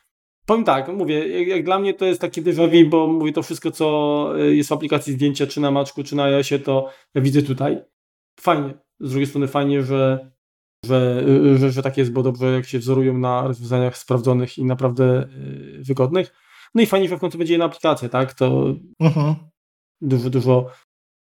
[0.46, 3.42] Powiem tak, mówię, jak, jak, dla mnie to jest takie déjà vu, bo mówię to
[3.42, 7.20] wszystko, co y, jest w aplikacji zdjęcia, czy na Maczku, czy na iOSie, to ja
[7.20, 7.82] widzę tutaj.
[8.40, 8.74] Fajnie.
[9.00, 10.30] Z drugiej strony fajnie, że,
[10.84, 14.64] że, y, że, że tak jest, bo dobrze jak się wzorują na rozwiązaniach sprawdzonych i
[14.64, 16.32] naprawdę y, wygodnych.
[16.74, 18.34] No i fajnie, że w końcu będzie jedna aplikacja, tak?
[18.34, 19.34] To mhm.
[20.00, 20.66] dużo, dużo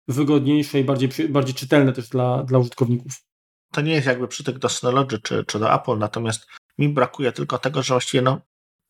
[0.08, 3.22] wygodniejsze i bardziej, bardziej czytelne też dla, dla użytkowników.
[3.72, 6.46] To nie jest jakby przytyk do Synology czy, czy do Apple, natomiast
[6.78, 8.40] mi brakuje tylko tego, że właściwie no,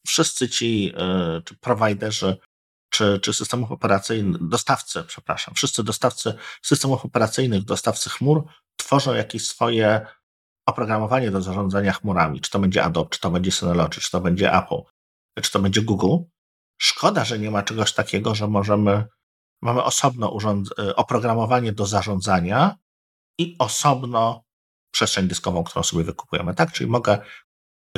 [0.07, 2.37] wszyscy ci e, czy prowajderzy,
[2.91, 8.45] czy, czy systemów operacyjnych, dostawcy, przepraszam, wszyscy dostawcy systemów operacyjnych, dostawcy chmur
[8.77, 10.07] tworzą jakieś swoje
[10.67, 14.53] oprogramowanie do zarządzania chmurami, czy to będzie Adobe, czy to będzie Synology, czy to będzie
[14.53, 14.83] Apple,
[15.43, 16.25] czy to będzie Google.
[16.79, 19.05] Szkoda, że nie ma czegoś takiego, że możemy,
[19.63, 20.39] mamy osobno
[20.79, 22.77] e, oprogramowanie do zarządzania
[23.39, 24.45] i osobno
[24.91, 26.73] przestrzeń dyskową, którą sobie wykupujemy, tak?
[26.73, 27.19] Czyli mogę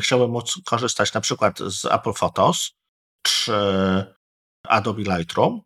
[0.00, 2.70] chciałbym móc korzystać na przykład z Apple Photos
[3.22, 3.54] czy
[4.68, 5.60] Adobe Lightroom,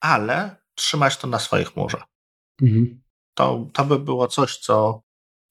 [0.00, 2.02] ale trzymać to na swojej chmurze.
[2.62, 3.02] Mhm.
[3.34, 5.02] To, to by było coś, co,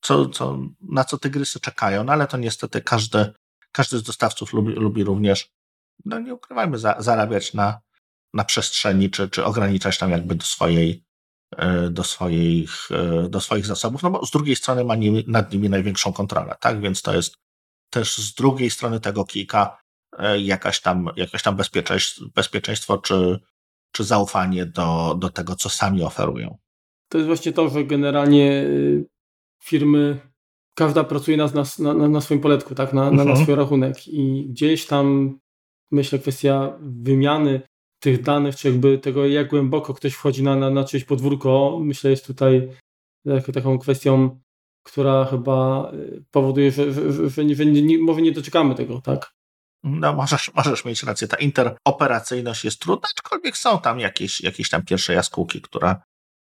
[0.02, 3.34] co, co, na co tygrysy czekają, no ale to niestety każdy,
[3.72, 5.52] każdy z dostawców lubi, lubi również,
[6.06, 7.82] no nie ukrywajmy, za, zarabiać na,
[8.34, 11.04] na przestrzeni, czy, czy ograniczać tam jakby do swojej,
[11.58, 15.54] e, do swoich, e, do swoich zasobów, no bo z drugiej strony ma nimi, nad
[15.54, 16.82] nimi największą kontrolę, tak?
[16.82, 17.38] Więc to jest
[17.90, 19.78] też z drugiej strony tego kilka
[20.18, 23.40] e, jakaś tam, jakaś tam bezpieczeństwo, bezpieczeństwo czy,
[23.92, 26.58] czy zaufanie do, do tego, co sami oferują.
[27.10, 29.06] to jest właśnie to, że generalnie y,
[29.64, 30.20] firmy,
[30.76, 31.46] każda pracuje na,
[31.80, 32.94] na, na, na swoim poletku, tak?
[32.94, 33.44] na, na, na mhm.
[33.44, 35.40] swój rachunek i gdzieś tam
[35.92, 37.62] myślę kwestia wymiany
[38.04, 42.12] tych danych, czy jakby tego, jak głęboko ktoś wchodzi na, na, na czyjeś podwórko, myślę
[42.12, 42.70] jest tutaj
[43.54, 44.42] taką kwestią,
[44.84, 49.34] która chyba y, powoduje, że, że, że, że, nie, może nie doczekamy tego, tak?
[49.84, 51.28] No, możesz, możesz mieć rację.
[51.28, 55.96] Ta interoperacyjność jest trudna, aczkolwiek są tam jakieś, jakieś tam pierwsze jaskółki, które,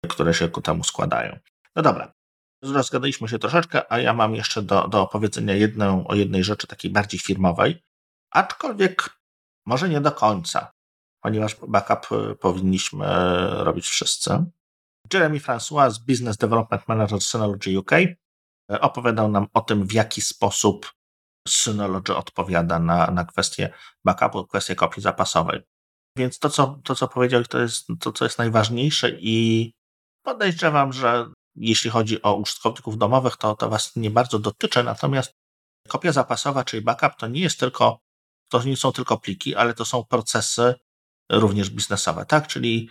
[0.09, 1.39] które się ku temu składają.
[1.75, 2.13] No dobra.
[2.63, 6.91] Rozgadaliśmy się troszeczkę, a ja mam jeszcze do, do opowiedzenia jedną, o jednej rzeczy takiej
[6.91, 7.83] bardziej firmowej,
[8.31, 9.09] aczkolwiek
[9.65, 10.71] może nie do końca,
[11.23, 13.05] ponieważ backup y, powinniśmy
[13.63, 14.45] robić wszyscy.
[15.13, 17.91] Jeremy François, Business Development Manager Synology UK,
[18.69, 20.93] opowiadał nam o tym, w jaki sposób
[21.47, 23.73] Synology odpowiada na, na kwestię
[24.05, 25.61] backupu, kwestię kopii zapasowej.
[26.17, 29.71] Więc to co, to, co powiedział, to jest to, co jest najważniejsze i
[30.25, 35.33] podejrzewam, że jeśli chodzi o użytkowników domowych, to to Was nie bardzo dotyczy, natomiast
[35.87, 37.99] kopia zapasowa, czyli backup, to nie jest tylko,
[38.51, 40.75] to nie są tylko pliki, ale to są procesy
[41.31, 42.47] również biznesowe, tak?
[42.47, 42.89] Czyli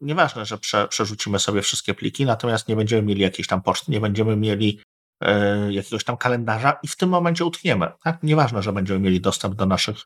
[0.00, 4.00] nieważne, że prze, przerzucimy sobie wszystkie pliki, natomiast nie będziemy mieli jakiejś tam poczty, nie
[4.00, 4.80] będziemy mieli
[5.22, 7.92] e, jakiegoś tam kalendarza i w tym momencie utkniemy.
[8.04, 8.22] Tak?
[8.22, 9.96] Nieważne, że będziemy mieli dostęp do naszych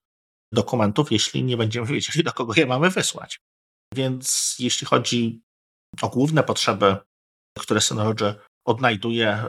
[0.52, 3.38] dokumentów, jeśli nie będziemy wiedzieli, do kogo je mamy wysłać.
[3.94, 5.40] Więc jeśli chodzi
[6.02, 6.96] o główne potrzeby,
[7.58, 8.34] które Synology
[8.66, 9.44] odnajduje,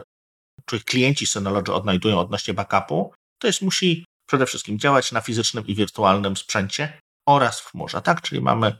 [0.66, 5.74] czy klienci Synology odnajdują odnośnie backupu, to jest musi przede wszystkim działać na fizycznym i
[5.74, 7.00] wirtualnym sprzęcie
[7.34, 8.22] oraz w chmurze, tak?
[8.22, 8.76] Czyli mamy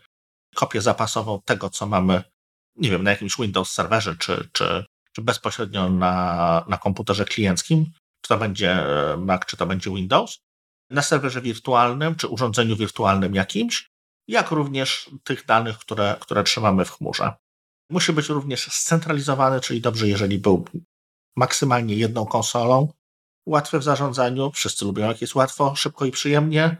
[0.55, 2.23] kopię zapasową tego, co mamy,
[2.77, 7.87] nie wiem, na jakimś Windows serwerze, czy, czy, czy bezpośrednio na, na komputerze klienckim,
[8.23, 10.39] czy to będzie e, Mac, czy to będzie Windows,
[10.91, 13.91] na serwerze wirtualnym, czy urządzeniu wirtualnym jakimś,
[14.29, 17.33] jak również tych danych, które, które trzymamy w chmurze.
[17.91, 20.65] Musi być również scentralizowany, czyli dobrze, jeżeli był
[21.37, 22.93] maksymalnie jedną konsolą,
[23.47, 26.77] łatwy w zarządzaniu, wszyscy lubią jak jest łatwo, szybko i przyjemnie,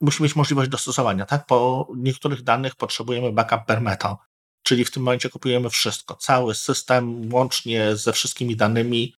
[0.00, 1.46] musi mieć możliwość dostosowania, tak?
[1.46, 4.16] Po niektórych danych potrzebujemy backup per metal,
[4.62, 9.14] czyli w tym momencie kupujemy wszystko, cały system, łącznie ze wszystkimi danymi,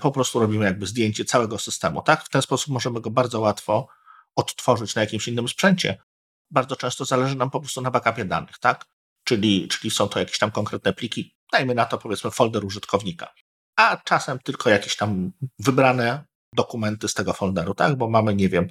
[0.00, 2.24] po prostu robimy jakby zdjęcie całego systemu, tak?
[2.24, 3.88] W ten sposób możemy go bardzo łatwo
[4.36, 6.02] odtworzyć na jakimś innym sprzęcie.
[6.50, 8.84] Bardzo często zależy nam po prostu na backupie danych, tak?
[9.24, 13.32] Czyli, czyli są to jakieś tam konkretne pliki, dajmy na to powiedzmy folder użytkownika,
[13.76, 16.24] a czasem tylko jakieś tam wybrane
[16.54, 17.96] dokumenty z tego folderu, tak?
[17.96, 18.68] Bo mamy, nie wiem,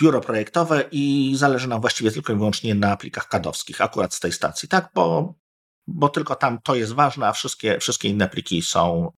[0.00, 4.32] biuro projektowe i zależy nam właściwie tylko i wyłącznie na plikach kadowskich, akurat z tej
[4.32, 4.90] stacji, tak?
[4.94, 5.34] Bo,
[5.86, 9.12] bo tylko tam to jest ważne, a wszystkie, wszystkie inne pliki są,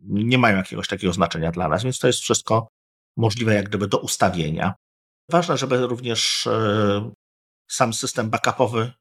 [0.00, 2.68] nie mają jakiegoś takiego znaczenia dla nas, więc to jest wszystko
[3.16, 4.74] możliwe jak gdyby do ustawienia.
[5.30, 7.10] Ważne, żeby również e,
[7.70, 8.92] sam system backupowy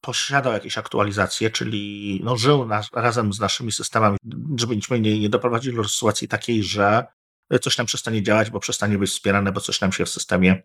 [0.00, 4.16] posiadał jakieś aktualizacje, czyli no, żył nas, razem z naszymi systemami,
[4.56, 7.06] żebyśmy nie, nie doprowadzili do sytuacji takiej, że
[7.60, 10.62] coś nam przestanie działać, bo przestanie być wspierane, bo coś nam się w systemie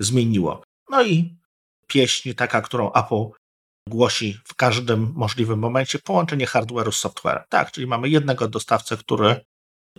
[0.00, 0.62] zmieniło.
[0.90, 1.36] No i
[1.86, 3.24] pieśń taka, którą Apple
[3.88, 7.44] głosi w każdym możliwym momencie, połączenie hardware'u z softwarem.
[7.48, 9.44] Tak, czyli mamy jednego dostawcę, który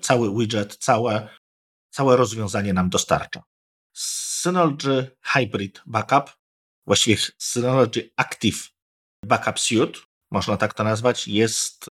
[0.01, 1.29] cały widget, całe,
[1.89, 3.43] całe rozwiązanie nam dostarcza.
[3.95, 6.35] Synology Hybrid Backup,
[6.87, 8.69] właściwie Synology Active
[9.25, 9.99] Backup Suite,
[10.31, 11.89] można tak to nazwać, jest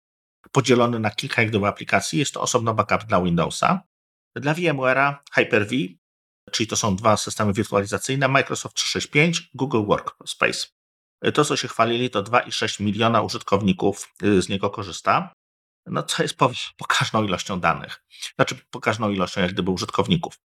[0.52, 2.20] podzielony na kilka jak aplikacji.
[2.20, 3.82] Jest to osobno backup dla Windowsa.
[4.36, 5.99] Dla VMware'a Hyper-V
[6.52, 10.68] czyli to są dwa systemy wirtualizacyjne, Microsoft 365, Google Workspace.
[11.34, 15.34] To, co się chwalili, to 2,6 miliona użytkowników y, z niego korzysta.
[15.86, 18.04] No, co jest po, pokaźną ilością danych.
[18.36, 20.40] Znaczy, pokaźną ilością, jak gdyby, użytkowników.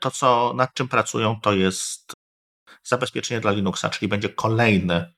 [0.00, 2.12] To, co, nad czym pracują, to jest
[2.84, 5.12] zabezpieczenie dla Linuxa, czyli będzie kolejny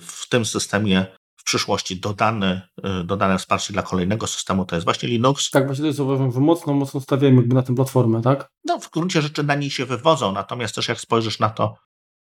[0.00, 1.17] w tym systemie
[1.48, 2.68] przyszłości dodane,
[3.00, 5.50] y, dodane wsparcie dla kolejnego systemu, to jest właśnie Linux.
[5.50, 8.48] Tak, właśnie to jest uważam, że mocno, mocno stawiamy jakby na tę platformę, tak?
[8.64, 11.76] No, w gruncie rzeczy na niej się wywodzą, natomiast też jak spojrzysz na to,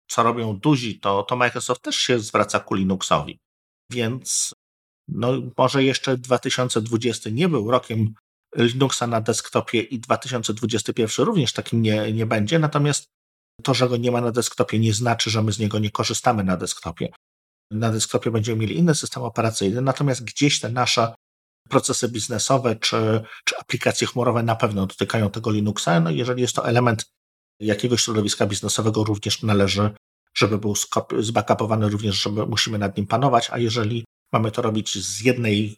[0.09, 3.39] co robią duzi, to, to Microsoft też się zwraca ku Linuxowi.
[3.91, 4.53] Więc
[5.07, 8.13] no, może jeszcze 2020 nie był rokiem
[8.55, 13.07] Linuxa na desktopie i 2021 również takim nie, nie będzie, natomiast
[13.63, 16.43] to, że go nie ma na desktopie nie znaczy, że my z niego nie korzystamy
[16.43, 17.09] na desktopie
[17.71, 21.13] na desktopie będziemy mieli inny system operacyjny, natomiast gdzieś te nasze
[21.69, 25.99] procesy biznesowe czy, czy aplikacje chmurowe na pewno dotykają tego Linuxa.
[25.99, 27.05] No jeżeli jest to element
[27.59, 29.91] jakiegoś środowiska biznesowego, również należy,
[30.35, 30.73] żeby był
[31.19, 35.77] zbackupowany, również, żeby musimy nad nim panować, a jeżeli mamy to robić z jednej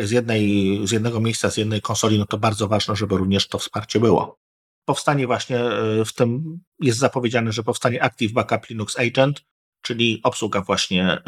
[0.00, 3.58] z, jednej, z jednego miejsca, z jednej konsoli, no to bardzo ważne, żeby również to
[3.58, 4.36] wsparcie było.
[4.84, 9.42] Powstanie właśnie e, w tym, jest zapowiedziane, że powstanie Active Backup Linux Agent,
[9.86, 11.18] czyli obsługa właśnie,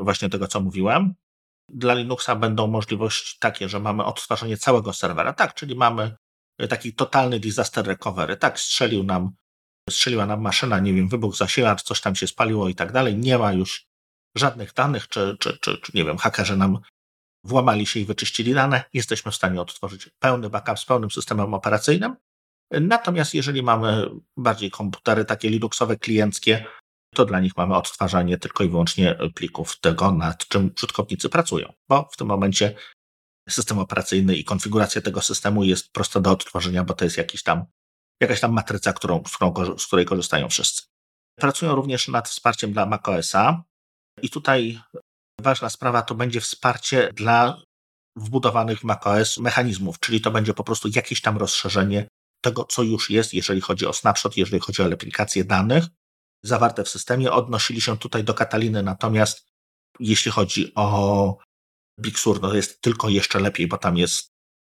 [0.00, 1.14] y, właśnie tego, co mówiłem.
[1.68, 6.16] dla Linuxa będą możliwości takie, że mamy odtwarzanie całego serwera, tak, czyli mamy
[6.68, 9.30] taki totalny disaster recovery, tak, strzelił nam,
[9.90, 13.38] strzeliła nam maszyna, nie wiem, wybuch zasilacz, coś tam się spaliło i tak dalej, nie
[13.38, 13.86] ma już
[14.36, 16.78] żadnych danych, czy, czy, czy, czy nie wiem, hakerzy nam
[17.44, 22.16] włamali się i wyczyścili dane, jesteśmy w stanie odtworzyć pełny backup z pełnym systemem operacyjnym.
[22.70, 26.64] Natomiast jeżeli mamy bardziej komputery takie Linuxowe, klienckie,
[27.14, 32.08] to dla nich mamy odtwarzanie tylko i wyłącznie plików tego, nad czym użytkownicy pracują, bo
[32.12, 32.74] w tym momencie
[33.48, 37.64] system operacyjny i konfiguracja tego systemu jest prosta do odtworzenia, bo to jest jakiś tam,
[38.22, 40.82] jakaś tam matryca, którą, z, którą, z której korzystają wszyscy.
[41.38, 43.62] Pracują również nad wsparciem dla macOSa
[44.22, 44.80] i tutaj
[45.40, 47.62] ważna sprawa to będzie wsparcie dla
[48.16, 52.08] wbudowanych w macOS mechanizmów, czyli to będzie po prostu jakieś tam rozszerzenie
[52.40, 55.84] tego, co już jest, jeżeli chodzi o snapshot, jeżeli chodzi o replikację danych
[56.42, 57.32] zawarte w systemie.
[57.32, 59.48] Odnosili się tutaj do Kataliny, natomiast
[60.00, 61.38] jeśli chodzi o
[62.00, 64.28] Big Sur, no jest tylko jeszcze lepiej, bo tam jest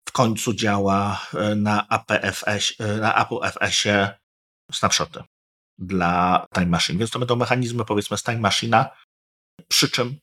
[0.09, 4.19] w końcu działa e, na APFS, e, na APFS-ie
[4.73, 5.23] snapshoty
[5.79, 6.99] dla Time Machine.
[6.99, 8.87] Więc to będą mechanizmy, powiedzmy, z Time Machine'a,
[9.69, 10.19] przy czym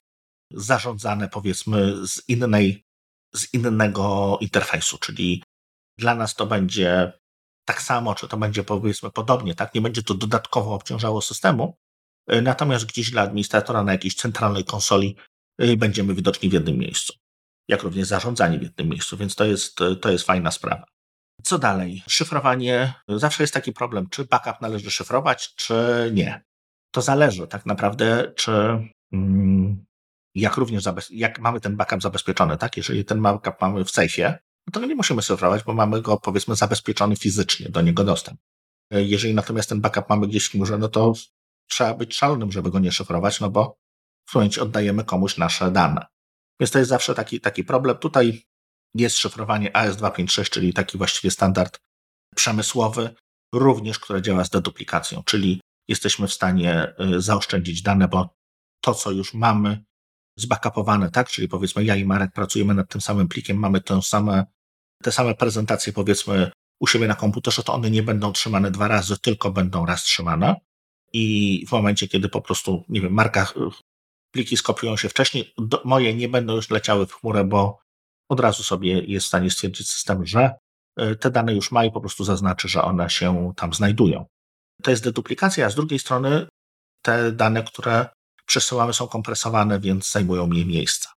[0.50, 2.84] zarządzane, powiedzmy, z innej,
[3.34, 5.42] z innego interfejsu, czyli
[5.98, 7.12] dla nas to będzie
[7.64, 9.74] tak samo, czy to będzie powiedzmy podobnie, tak?
[9.74, 11.76] Nie będzie to dodatkowo obciążało systemu,
[12.26, 15.16] e, natomiast gdzieś dla administratora na jakiejś centralnej konsoli
[15.58, 17.12] e, będziemy widoczni w jednym miejscu,
[17.68, 20.84] jak również zarządzani w jednym miejscu, więc to jest, to jest fajna sprawa.
[21.42, 22.02] Co dalej?
[22.08, 22.94] Szyfrowanie.
[23.08, 25.74] Zawsze jest taki problem, czy backup należy szyfrować, czy
[26.14, 26.42] nie.
[26.90, 28.52] To zależy tak naprawdę, czy
[29.12, 29.84] mm,
[30.34, 32.76] jak również jak mamy ten backup zabezpieczony, tak?
[32.76, 36.56] Jeżeli ten backup mamy w sejfie, no to nie musimy szyfrować, bo mamy go powiedzmy
[36.56, 38.40] zabezpieczony fizycznie, do niego dostęp.
[38.90, 41.12] E, jeżeli natomiast ten backup mamy gdzieś w chmurze, no to
[41.70, 43.78] trzeba być szalonym, żeby go nie szyfrować, no bo
[44.28, 46.06] w momencie oddajemy komuś nasze dane.
[46.60, 47.98] Więc to jest zawsze taki, taki problem.
[47.98, 48.42] Tutaj
[48.94, 51.80] jest szyfrowanie AS256, czyli taki właściwie standard
[52.36, 53.14] przemysłowy,
[53.54, 58.34] również, które działa z deduplikacją, czyli jesteśmy w stanie e, zaoszczędzić dane, bo
[58.80, 59.84] to, co już mamy,
[60.36, 61.28] zbackupowane, tak?
[61.28, 64.46] Czyli powiedzmy ja i Marek pracujemy nad tym samym plikiem, mamy tę same,
[65.02, 69.18] te same prezentacje powiedzmy u siebie na komputerze, to one nie będą trzymane dwa razy,
[69.18, 70.56] tylko będą raz trzymane.
[71.12, 73.52] I w momencie, kiedy po prostu, nie wiem, Marka
[74.32, 77.78] pliki skopiują się wcześniej, do, moje nie będą już leciały w chmurę, bo
[78.28, 80.54] od razu sobie jest w stanie stwierdzić system, że
[80.96, 84.26] e, te dane już ma i po prostu zaznaczy, że one się tam znajdują.
[84.82, 86.46] To jest deduplikacja, a z drugiej strony
[87.02, 88.06] te dane, które
[88.46, 91.12] przesyłamy, są kompresowane, więc zajmują mniej miejsca.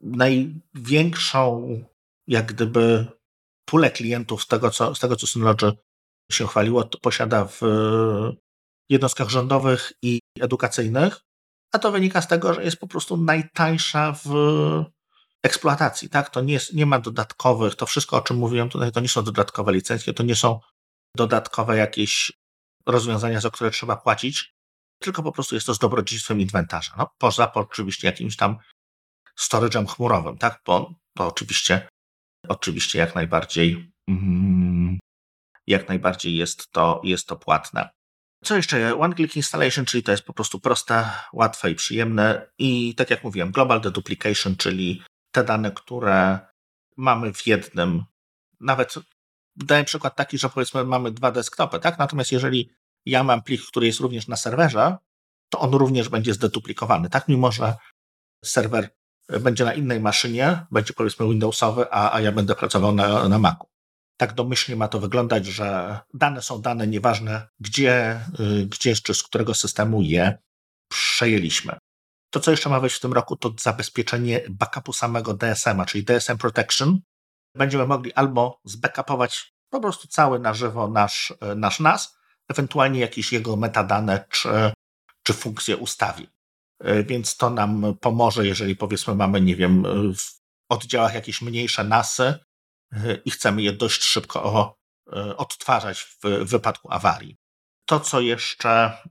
[0.00, 1.68] Największą,
[2.26, 3.06] jak gdyby,
[3.64, 5.72] pulę klientów z tego, co, z tego, co Synology
[6.32, 7.60] się chwaliło, posiada w
[8.88, 11.20] jednostkach rządowych i edukacyjnych,
[11.72, 14.30] a to wynika z tego, że jest po prostu najtańsza w
[15.42, 16.08] eksploatacji.
[16.08, 16.30] Tak?
[16.30, 19.22] To nie, jest, nie ma dodatkowych, to wszystko, o czym mówiłem tutaj, to nie są
[19.22, 20.60] dodatkowe licencje, to nie są
[21.16, 22.32] dodatkowe jakieś
[22.86, 24.57] rozwiązania, za które trzeba płacić
[24.98, 26.94] tylko po prostu jest to z dobrodziejstwem inwentarza.
[26.98, 28.58] No, poza oczywiście jakimś tam
[29.38, 30.60] storage'em chmurowym, tak?
[30.66, 31.88] Bo to oczywiście,
[32.48, 34.98] oczywiście jak najbardziej, mm,
[35.66, 37.88] jak najbardziej jest to, jest to płatne.
[38.44, 38.98] Co jeszcze?
[38.98, 42.50] One Click Installation, czyli to jest po prostu proste, łatwe i przyjemne.
[42.58, 46.38] I tak jak mówiłem, Global Deduplication, czyli te dane, które
[46.96, 48.04] mamy w jednym,
[48.60, 48.94] nawet
[49.56, 51.98] daję przykład taki, że powiedzmy mamy dwa desktopy, tak?
[51.98, 52.70] Natomiast jeżeli
[53.08, 54.96] ja mam plik, który jest również na serwerze,
[55.48, 57.28] to on również będzie zdeduplikowany, tak?
[57.28, 57.74] Mimo, że
[58.44, 58.90] serwer
[59.40, 63.66] będzie na innej maszynie, będzie powiedzmy Windowsowy, a, a ja będę pracował na, na Macu.
[64.16, 69.22] Tak domyślnie ma to wyglądać, że dane są dane, nieważne gdzie, y, gdzie czy z
[69.22, 70.38] którego systemu je
[70.88, 71.78] przejęliśmy.
[72.30, 76.38] To, co jeszcze ma wejść w tym roku, to zabezpieczenie backupu samego DSM-a, czyli DSM
[76.38, 76.98] Protection.
[77.54, 82.17] Będziemy mogli albo zbackupować po prostu cały na żywo nasz, nasz NAS,
[82.48, 84.72] ewentualnie jakieś jego metadane czy,
[85.22, 86.28] czy funkcje ustawi.
[86.80, 89.82] E, więc to nam pomoże, jeżeli powiedzmy mamy, nie wiem,
[90.16, 90.38] w
[90.68, 92.34] oddziałach jakieś mniejsze nasy
[92.92, 94.74] e, i chcemy je dość szybko
[95.12, 97.36] e, odtwarzać w wypadku awarii.
[97.84, 99.02] To, co jeszcze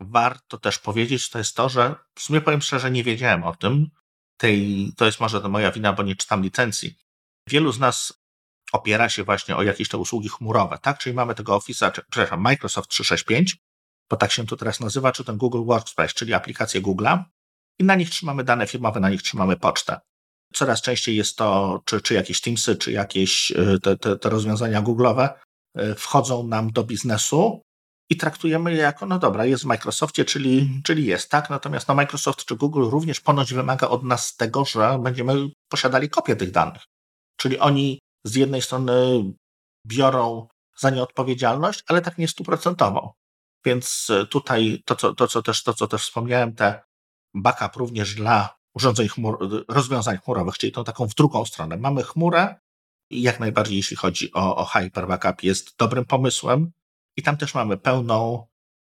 [0.00, 3.90] warto też powiedzieć, to jest to, że w sumie powiem szczerze, nie wiedziałem o tym.
[4.36, 6.98] Tej, to jest może to moja wina, bo nie czytam licencji.
[7.48, 8.25] Wielu z nas
[8.76, 10.98] opiera się właśnie o jakieś te usługi chmurowe, tak?
[10.98, 13.56] Czyli mamy tego Office'a, przepraszam, Microsoft 365,
[14.10, 17.24] bo tak się to teraz nazywa, czy ten Google Workspace, czyli aplikacje Google'a
[17.78, 20.00] i na nich trzymamy dane firmowe, na nich trzymamy pocztę.
[20.54, 24.82] Coraz częściej jest to, czy, czy jakieś Teamsy, czy jakieś y, te, te, te rozwiązania
[24.82, 25.28] Google'owe
[25.78, 27.62] y, wchodzą nam do biznesu
[28.10, 31.50] i traktujemy je jako, no dobra, jest w Microsoftie, czyli, czyli jest, tak?
[31.50, 36.36] Natomiast no, Microsoft czy Google również ponoć wymaga od nas tego, że będziemy posiadali kopię
[36.36, 36.82] tych danych.
[37.36, 39.24] Czyli oni z jednej strony
[39.86, 40.48] biorą
[40.78, 43.12] za nie odpowiedzialność, ale tak nie stuprocentową.
[43.64, 46.82] Więc e, tutaj to co, to, co też, to, co też wspomniałem, te
[47.34, 51.76] backup również dla urządzeń chmur, rozwiązań chmurowych, czyli tą taką w drugą stronę.
[51.76, 52.54] Mamy chmurę
[53.10, 56.72] i jak najbardziej, jeśli chodzi o, o Hyper Backup, jest dobrym pomysłem
[57.16, 58.46] i tam też mamy pełną,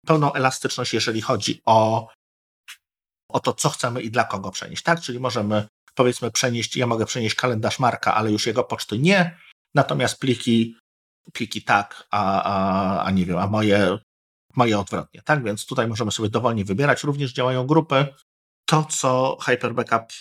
[0.06, 2.08] pełną elastyczność, jeżeli chodzi o,
[3.28, 4.82] o to, co chcemy i dla kogo przenieść.
[4.82, 9.38] Tak, czyli możemy powiedzmy przenieść, ja mogę przenieść kalendarz Marka, ale już jego poczty nie,
[9.74, 10.76] natomiast pliki,
[11.32, 13.98] pliki tak, a, a, a nie wiem, a moje,
[14.56, 15.22] moje odwrotnie.
[15.22, 17.04] Tak, więc tutaj możemy sobie dowolnie wybierać.
[17.04, 18.06] Również działają grupy.
[18.66, 20.12] To, co Hyper Backup,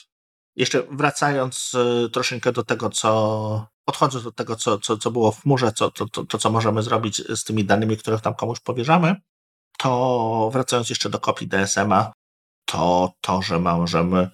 [0.55, 5.41] jeszcze wracając y, troszeczkę do tego, co odchodząc od tego, co, co, co było w
[5.41, 9.15] chmurze, co, to, to, to, co możemy zrobić z tymi danymi, które tam komuś powierzamy,
[9.77, 12.13] to wracając jeszcze do kopii DSM-a,
[12.65, 14.29] to to, że możemy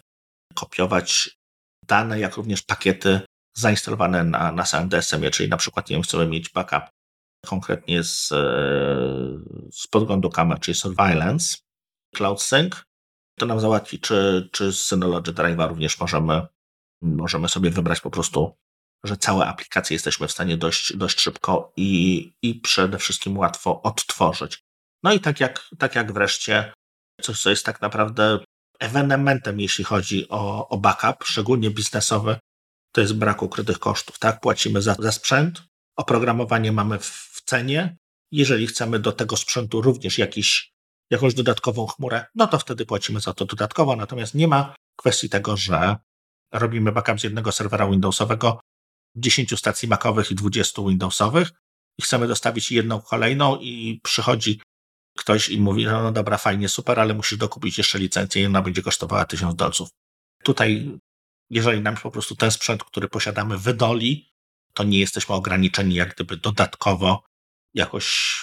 [0.59, 1.39] kopiować
[1.87, 3.21] dane, jak również pakiety
[3.57, 6.83] zainstalowane na, na samym DSM-ie, czyli na przykład nie wiem, chcemy mieć backup
[7.45, 8.35] konkretnie z, e,
[9.71, 11.57] z podglądu kamer, czyli surveillance,
[12.15, 12.83] Cloud Sync,
[13.39, 16.47] to nam załatwi, czy, czy z Synology Drive'a również możemy,
[17.01, 18.55] możemy sobie wybrać po prostu,
[19.03, 24.63] że całe aplikacje jesteśmy w stanie dość, dość szybko i, i przede wszystkim łatwo odtworzyć.
[25.03, 26.73] No i tak jak, tak jak wreszcie
[27.21, 28.39] coś, co jest tak naprawdę
[28.79, 32.39] ewenementem, jeśli chodzi o, o backup, szczególnie biznesowy,
[32.91, 34.19] to jest brak ukrytych kosztów.
[34.19, 35.63] Tak, płacimy za, za sprzęt,
[35.97, 37.97] oprogramowanie mamy w, cenie.
[38.31, 40.71] Jeżeli chcemy do tego sprzętu również jakiś,
[41.11, 43.95] jakąś dodatkową chmurę, no to wtedy płacimy za to dodatkowo.
[43.95, 45.95] Natomiast nie ma kwestii tego, że
[46.53, 48.59] robimy backup z jednego serwera Windowsowego,
[49.15, 51.51] 10 stacji Macowych i 20 Windowsowych
[51.99, 54.61] i chcemy dostawić jedną kolejną i przychodzi
[55.19, 58.61] ktoś i mówi, no, no dobra, fajnie, super, ale musisz dokupić jeszcze licencję i ona
[58.61, 59.89] będzie kosztowała 1000 dolców.
[60.43, 60.99] Tutaj,
[61.49, 64.29] jeżeli nam po prostu ten sprzęt, który posiadamy, wydoli,
[64.73, 67.23] to nie jesteśmy ograniczeni jak gdyby dodatkowo
[67.73, 68.37] jakoś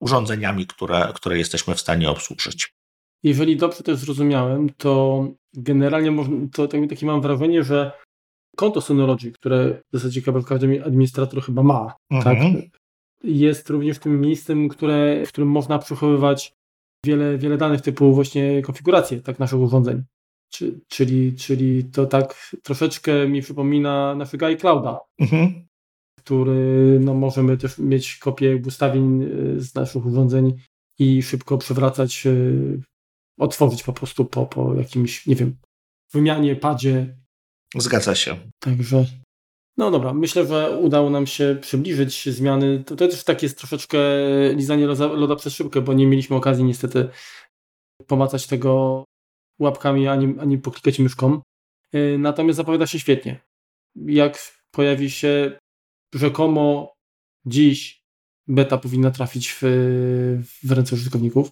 [0.00, 2.72] urządzeniami, które, które jesteśmy w stanie obsłużyć.
[3.22, 7.92] Jeżeli dobrze to zrozumiałem, to generalnie to tak, takie mam wrażenie, że
[8.56, 12.26] konto Synology, które w zasadzie każdy administrator chyba ma, tak?
[12.26, 12.62] mhm.
[12.62, 12.81] tak?
[13.24, 16.54] Jest również tym miejscem, które, w którym można przechowywać
[17.06, 20.02] wiele, wiele danych typu właśnie konfigurację tak naszych urządzeń.
[20.52, 25.66] Czy, czyli, czyli to tak troszeczkę mi przypomina naszego iClouda, mhm.
[26.18, 30.56] który no, możemy też mieć kopię ustawień e, z naszych urządzeń
[30.98, 32.32] i szybko przewracać, e,
[33.38, 35.56] otworzyć po prostu po, po jakimś, nie wiem,
[36.12, 37.16] wymianie, padzie.
[37.76, 38.36] Zgadza się.
[38.58, 39.04] Także
[39.76, 42.84] no dobra, myślę, że udało nam się przybliżyć zmiany.
[42.84, 43.98] To, też tak jest troszeczkę
[44.54, 47.08] lizanie loda przez szybkę, bo nie mieliśmy okazji niestety
[48.06, 49.04] pomacać tego
[49.58, 51.40] łapkami ani, ani poklikać myszką.
[51.94, 53.40] Y, natomiast zapowiada się świetnie.
[53.96, 54.38] Jak
[54.70, 55.58] pojawi się
[56.14, 56.92] rzekomo
[57.46, 58.02] dziś
[58.48, 59.60] beta powinna trafić w,
[60.64, 61.50] w ręce użytkowników.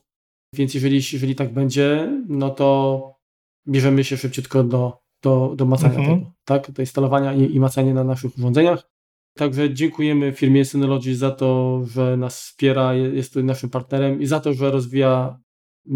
[0.55, 3.21] Więc jeżeli, jeżeli tak będzie, no to
[3.69, 6.19] bierzemy się szybciutko do do, do macania mhm.
[6.19, 6.71] tego, tak?
[6.71, 8.91] Do instalowania i, i macania na naszych urządzeniach.
[9.37, 14.41] Także dziękujemy firmie Synology za to, że nas wspiera, jest tu naszym partnerem i za
[14.41, 15.41] to, że rozwija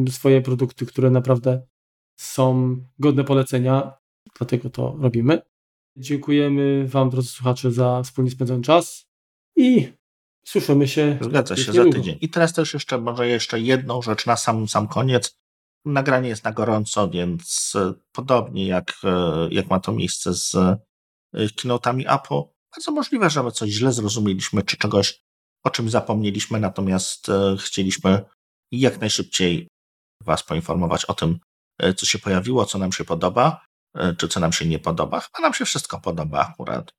[0.08, 1.62] swoje produkty, które naprawdę
[2.16, 3.92] są godne polecenia.
[4.38, 5.42] Dlatego to robimy.
[5.96, 9.06] Dziękujemy Wam, drodzy słuchacze, za wspólnie spędzony czas
[9.56, 9.92] i
[10.46, 11.18] słyszymy się.
[11.20, 12.18] Zgadza się, za tydzień.
[12.20, 15.38] I teraz też jeszcze może jeszcze jedną rzecz na sam, sam koniec.
[15.84, 20.78] Nagranie jest na gorąco, więc e, podobnie jak, e, jak ma to miejsce z e,
[21.56, 22.42] kinotami Apple,
[22.74, 25.24] bardzo możliwe, że my coś źle zrozumieliśmy, czy czegoś,
[25.64, 27.26] o czym zapomnieliśmy, natomiast
[27.58, 28.24] chcieliśmy
[28.72, 29.68] jak najszybciej
[30.24, 31.38] Was poinformować o tym,
[31.96, 33.64] co się pojawiło, co nam się podoba,
[34.18, 35.22] czy co nam się nie podoba.
[35.32, 36.92] A nam się wszystko podoba akurat.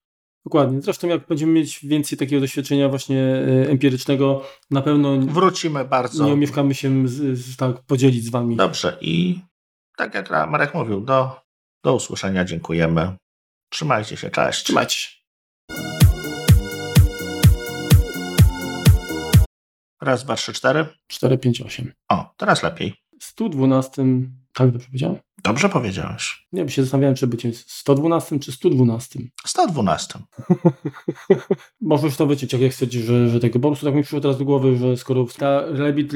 [0.46, 0.82] Dokładnie.
[0.82, 4.42] Zresztą jak będziemy mieć więcej takiego doświadczenia właśnie e, empirycznego,
[4.72, 6.26] na pewno wrócimy bardzo.
[6.26, 8.56] Nie omieszkamy się z, z, tak podzielić z wami.
[8.56, 9.40] Dobrze i
[9.98, 11.42] tak jak Marek mówił, do,
[11.84, 13.18] do usłyszenia, dziękujemy.
[13.70, 14.64] Trzymajcie się, cześć.
[14.64, 15.10] Trzymajcie się.
[20.02, 20.86] Raz, dwa, trzy, cztery.
[21.08, 21.94] Cztery, pięć, osiem.
[22.10, 22.94] O, teraz lepiej.
[23.20, 24.04] 112
[24.54, 25.20] tak dobrze powiedziałem?
[25.46, 26.48] Dobrze powiedziałeś.
[26.52, 29.20] Nie, bo się zastanawiałem, czy być 112 czy 112.
[29.46, 30.20] 112.
[31.82, 33.60] Możesz to wyciąć, jak, jak chcecie, że, że tego.
[33.60, 36.14] Prostu tak mi przyszło teraz do głowy, że skoro ta Rabbit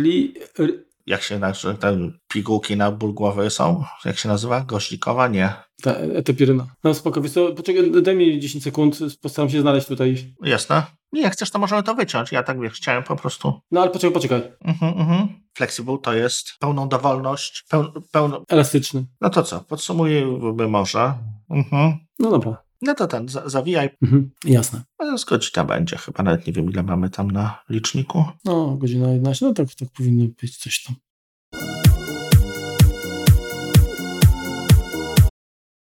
[1.10, 1.98] Jak się nazywa, te
[2.28, 3.84] pigułki na ból głowy są?
[4.06, 4.62] Jak się nazywa?
[4.62, 5.28] Goździkowa?
[5.28, 5.54] Nie.
[5.82, 6.68] Ta etepiryna.
[6.84, 10.36] No spoko, wiesz co, poczekaj, daj mi 10 sekund, postaram się znaleźć tutaj.
[10.44, 10.84] Jasne.
[11.12, 12.32] Nie, jak chcesz, to możemy to wyciąć.
[12.32, 13.54] Ja tak wiesz, chciałem po prostu.
[13.72, 14.42] No ale poczekaj, poczekaj.
[14.66, 15.28] Mhm, mhm.
[15.58, 18.44] Flexible to jest pełną dowolność, peł, pełną...
[18.50, 19.06] Elastyczny.
[19.22, 21.14] No to co, podsumujmy może.
[21.50, 21.94] Mhm.
[22.20, 22.69] No dobra.
[22.82, 23.90] No to ten, za, zawijaj.
[24.02, 24.32] Mhm.
[24.46, 24.82] Jasne.
[25.18, 28.24] Z godzina będzie, chyba nawet nie wiem ile mamy tam na liczniku.
[28.46, 30.96] No, godzina 11, no tak, tak powinno być coś tam.